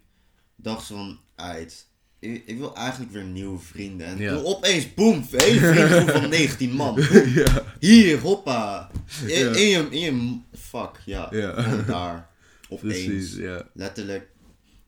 dacht 0.57 0.87
zo 0.87 0.95
van, 0.95 1.19
uit. 1.35 1.87
Ik, 2.19 2.43
ik 2.47 2.59
wil 2.59 2.75
eigenlijk 2.77 3.13
weer 3.13 3.25
nieuwe 3.25 3.59
vrienden. 3.59 4.07
En 4.07 4.19
Ja. 4.19 4.35
toen 4.35 4.45
opeens, 4.45 4.95
boem, 4.95 5.27
één 5.31 5.59
vriendgroep 5.59 6.11
van 6.21 6.29
19 6.29 6.71
man. 6.73 6.95
ja. 7.35 7.63
Hier, 7.81 8.19
hoppa. 8.21 8.91
In, 9.27 9.29
Ja. 9.39 9.55
in 9.55 9.69
je, 9.69 9.87
in 9.91 10.01
je, 10.01 10.39
fuck, 10.59 11.01
ja. 11.05 11.29
Ja. 11.31 11.77
Daar. 11.87 12.29
Opeens. 12.69 12.93
Precies, 13.05 13.35
ja. 13.37 13.63
Letterlijk. 13.75 14.29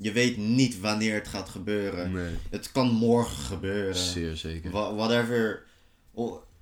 Je 0.00 0.12
weet 0.12 0.36
niet 0.36 0.80
wanneer 0.80 1.14
het 1.14 1.28
gaat 1.28 1.48
gebeuren. 1.48 2.12
Nee, 2.12 2.34
Het 2.50 2.72
kan 2.72 2.88
morgen 2.88 3.36
gebeuren. 3.42 3.96
zeer 3.96 4.36
zeker. 4.36 4.70
Wha- 4.70 4.94
whatever. 4.94 5.62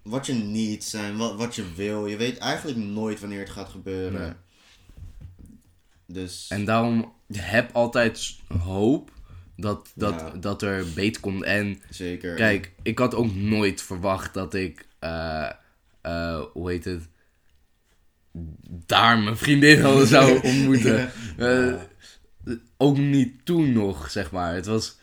Wat 0.02 0.26
je 0.26 0.32
niet 0.32 0.84
zijn, 0.84 1.16
wat, 1.16 1.36
wat 1.36 1.54
je 1.54 1.64
wil. 1.74 2.06
Je 2.06 2.16
weet 2.16 2.38
eigenlijk 2.38 2.78
nooit 2.78 3.20
wanneer 3.20 3.38
het 3.38 3.50
gaat 3.50 3.68
gebeuren. 3.68 4.20
Nee. 4.20 4.32
Dus. 6.06 6.46
En 6.48 6.64
daarom 6.64 7.12
heb 7.32 7.70
altijd 7.72 8.36
hoop 8.58 9.10
dat, 9.56 9.90
dat, 9.94 10.12
Ja. 10.20 10.30
dat 10.40 10.62
er 10.62 10.84
beter 10.94 11.20
komt. 11.20 11.42
En 11.42 11.82
zeker. 11.90 12.34
kijk, 12.34 12.72
ik 12.82 12.98
had 12.98 13.14
ook 13.14 13.34
nooit 13.34 13.82
verwacht 13.82 14.34
dat 14.34 14.54
ik, 14.54 14.86
eh, 14.98 15.50
eh, 16.00 16.40
hoe 16.52 16.70
heet 16.70 16.84
het, 16.84 17.08
daar 18.86 19.18
mijn 19.18 19.36
vriendin 19.36 19.84
al 19.84 20.06
zou 20.06 20.40
ontmoeten. 20.50 21.10
Eh, 21.38 21.74
ook 22.76 22.96
niet 22.96 23.44
toen 23.44 23.72
nog, 23.72 24.10
zeg 24.10 24.30
maar. 24.30 24.54
Het 24.54 24.66
was, 24.66 24.98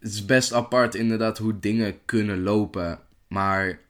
het 0.00 0.12
is 0.12 0.24
best 0.24 0.52
apart 0.52 0.94
inderdaad 0.94 1.38
hoe 1.38 1.58
dingen 1.58 2.04
kunnen 2.04 2.42
lopen. 2.42 3.00
Maar 3.28 3.80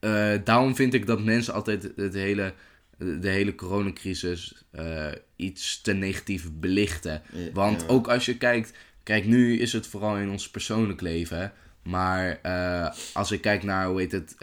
eh, 0.00 0.34
daarom 0.44 0.76
vind 0.76 0.94
ik 0.94 1.06
dat 1.06 1.24
mensen 1.24 1.54
altijd 1.54 1.92
het 1.96 2.14
hele, 2.14 2.54
de 2.98 3.28
hele 3.28 3.54
coronacrisis 3.54 4.64
eh, 4.70 5.06
iets 5.36 5.80
te 5.80 5.92
negatief 5.92 6.50
belichten. 6.52 7.22
Want 7.52 7.88
ook 7.88 8.08
als 8.08 8.24
je 8.24 8.36
kijkt, 8.36 8.72
kijk 9.02 9.26
nu 9.26 9.58
is 9.58 9.72
het 9.72 9.86
vooral 9.86 10.16
in 10.16 10.30
ons 10.30 10.50
persoonlijk 10.50 11.00
leven. 11.00 11.52
Maar 11.82 12.38
eh, 12.42 12.94
als 13.12 13.30
ik 13.30 13.40
kijk 13.40 13.62
naar, 13.62 13.86
hoe 13.86 14.00
heet 14.00 14.12
het, 14.12 14.36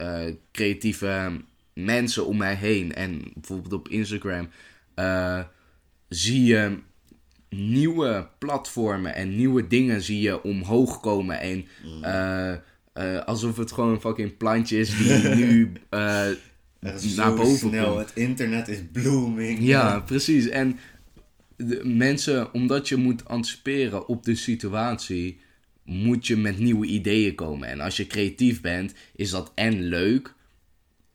creatieve 0.52 1.42
mensen 1.74 2.26
om 2.26 2.38
mij 2.38 2.56
heen. 2.56 2.94
En 2.94 3.32
bijvoorbeeld 3.34 3.74
op 3.74 3.88
Instagram 3.90 4.50
zie 6.10 6.44
je 6.44 6.78
nieuwe 7.50 8.28
platformen 8.40 9.16
en 9.16 9.36
nieuwe 9.36 9.68
dingen 9.68 10.02
zie 10.02 10.22
je 10.22 10.44
omhoog 10.44 11.00
komen. 11.00 11.40
En 11.40 11.66
eh, 12.02 12.54
eh, 12.94 13.26
alsof 13.26 13.58
het 13.58 13.72
gewoon 13.72 13.92
een 13.92 14.00
fucking 14.00 14.38
plantje 14.38 14.78
is 14.78 14.98
die 14.98 15.36
nu 15.36 15.72
eh, 15.90 16.28
is 16.80 17.16
naar 17.16 17.34
boven 17.34 17.70
snel. 17.70 17.94
komt. 17.94 18.08
Het 18.08 18.16
internet 18.16 18.68
is 18.68 18.80
blooming. 18.92 19.60
Ja, 19.62 20.00
precies. 20.12 20.48
En 20.50 20.80
de 21.56 21.82
mensen, 21.84 22.54
omdat 22.54 22.90
je 22.90 22.96
moet 22.96 23.28
anticiperen 23.28 24.08
op 24.08 24.24
de 24.24 24.36
situatie, 24.36 25.40
moet 25.84 26.28
je 26.28 26.38
met 26.38 26.60
nieuwe 26.60 26.86
ideeën 26.86 27.36
komen. 27.36 27.68
En 27.68 27.80
als 27.80 27.98
je 27.98 28.08
creatief 28.08 28.62
bent, 28.62 28.94
is 29.16 29.30
dat 29.30 29.52
en 29.56 29.84
leuk 29.84 30.36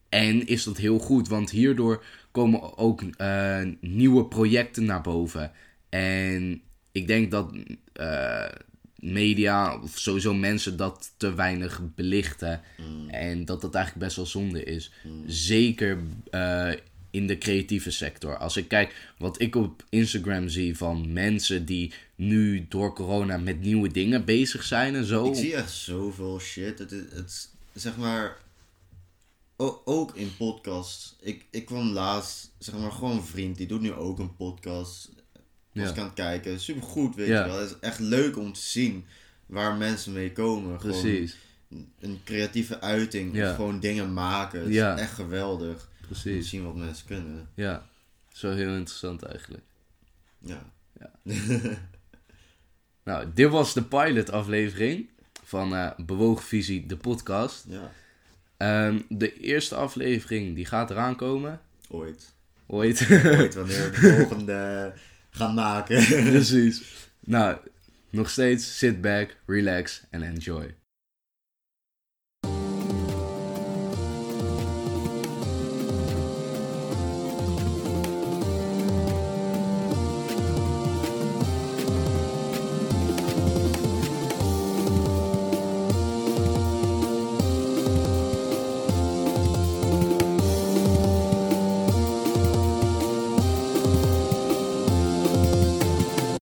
en 0.09 0.47
is 0.47 0.65
dat 0.65 0.77
heel 0.77 0.99
goed. 0.99 1.29
Want 1.29 1.51
hierdoor 1.51 2.05
komen 2.33 2.79
ook 2.79 3.03
eh, 3.03 3.61
nieuwe 3.81 4.25
projecten 4.27 4.85
naar 4.85 5.01
boven. 5.01 5.51
En 5.89 6.61
ik 6.93 7.07
denk 7.07 7.31
dat 7.31 7.53
eh, 7.93 8.45
media, 8.97 9.81
of 9.81 9.99
sowieso 9.99 10.35
mensen, 10.35 10.77
dat 10.77 11.13
te 11.17 11.35
weinig 11.35 11.81
belichten. 11.95 12.61
En 13.09 13.45
dat 13.45 13.61
dat 13.61 13.75
eigenlijk 13.75 14.05
best 14.05 14.17
wel 14.17 14.27
zonde 14.27 14.65
is. 14.65 14.93
Zeker 15.27 15.99
eh, 16.31 16.71
in 17.11 17.27
de 17.27 17.39
creatieve 17.39 17.91
sector. 17.91 18.37
Als 18.37 18.57
ik 18.57 18.69
kijk 18.69 19.13
wat 19.19 19.41
ik 19.41 19.55
op 19.57 19.85
Instagram 19.89 20.49
zie 20.49 20.77
van 20.77 21.13
mensen 21.13 21.65
die 21.65 21.93
nu 22.15 22.67
door 22.69 22.95
corona 22.95 23.37
met 23.39 23.61
nieuwe 23.61 23.89
dingen 23.93 24.25
bezig 24.25 24.63
zijn 24.65 24.95
en 24.95 25.05
zo. 25.05 25.27
Ik 25.27 25.35
zie 25.35 25.55
echt 25.55 25.71
zoveel 25.71 26.41
shit. 26.41 26.79
Het, 26.79 26.93
is- 26.93 27.13
het, 27.15 27.29
is- 27.29 27.49
zeg 27.83 27.97
maar. 27.97 28.37
Ook 29.85 30.15
in 30.17 30.37
podcasts. 30.37 31.17
Ik, 31.21 31.47
ik 31.51 31.65
kwam 31.67 31.89
laatst, 31.89 32.51
zeg 32.59 32.75
maar, 32.79 32.93
gewoon 32.93 33.17
een 33.17 33.23
vriend. 33.23 33.57
Die 33.57 33.67
doet 33.67 33.81
nu 33.81 33.93
ook 33.93 34.19
een 34.19 34.37
podcast. 34.37 35.11
Was 35.73 35.85
Ja. 35.85 35.91
ik 35.91 35.99
aan 35.99 36.05
het 36.05 36.15
kijken. 36.15 36.61
Super 36.61 36.83
goed, 36.83 37.15
weet 37.15 37.29
Ja. 37.29 37.45
je 37.45 37.51
wel. 37.51 37.61
Het 37.61 37.71
is 37.71 37.77
echt 37.81 37.99
leuk 37.99 38.37
om 38.39 38.53
te 38.53 38.61
zien 38.61 39.05
waar 39.47 39.75
mensen 39.75 40.13
mee 40.13 40.33
komen. 40.33 40.81
Gewoon 40.81 41.01
Precies, 41.01 41.37
een 41.99 42.21
creatieve 42.25 42.81
uiting. 42.81 43.35
Ja. 43.35 43.51
Of 43.51 43.57
gewoon 43.57 43.81
dingen 43.81 44.13
maken. 44.13 44.61
Het 44.61 44.73
Ja. 44.73 44.95
is 44.95 45.01
echt 45.01 45.13
geweldig. 45.15 45.75
Om 46.01 46.01
te 46.01 46.07
precies. 46.07 46.49
zien 46.49 46.65
wat 46.65 46.75
mensen 46.75 47.07
kunnen. 47.07 47.49
Ja, 47.55 47.87
zo 48.33 48.51
heel 48.51 48.75
interessant 48.75 49.23
eigenlijk. 49.23 49.65
Ja. 50.39 50.71
Nou, 53.05 53.27
dit 53.35 53.51
was 53.51 53.73
de 53.75 53.83
pilot 53.83 54.31
aflevering 54.31 55.09
van 55.45 55.75
eh 55.75 55.91
Bewogen 55.97 56.45
Visie, 56.45 56.87
de 56.87 56.97
podcast. 56.97 57.65
Ja. 57.69 57.93
Ehm, 58.63 59.01
de 59.09 59.41
eerste 59.41 59.75
aflevering 59.75 60.55
die 60.55 60.67
gaat 60.67 60.91
eraan 60.91 61.17
komen. 61.17 61.61
Ooit. 61.89 62.35
Ooit. 62.67 63.07
Ooit 63.11 63.55
wanneer 63.55 63.91
we 63.91 64.01
de 64.01 64.15
volgende 64.17 64.93
gaan 65.31 65.55
maken. 65.55 66.07
Precies. 66.07 66.83
Nou, 67.21 67.57
nog 68.11 68.31
steeds 68.31 68.79
sit 68.79 69.01
back, 69.01 69.37
relax 69.47 70.03
en 70.11 70.23
enjoy. 70.23 70.75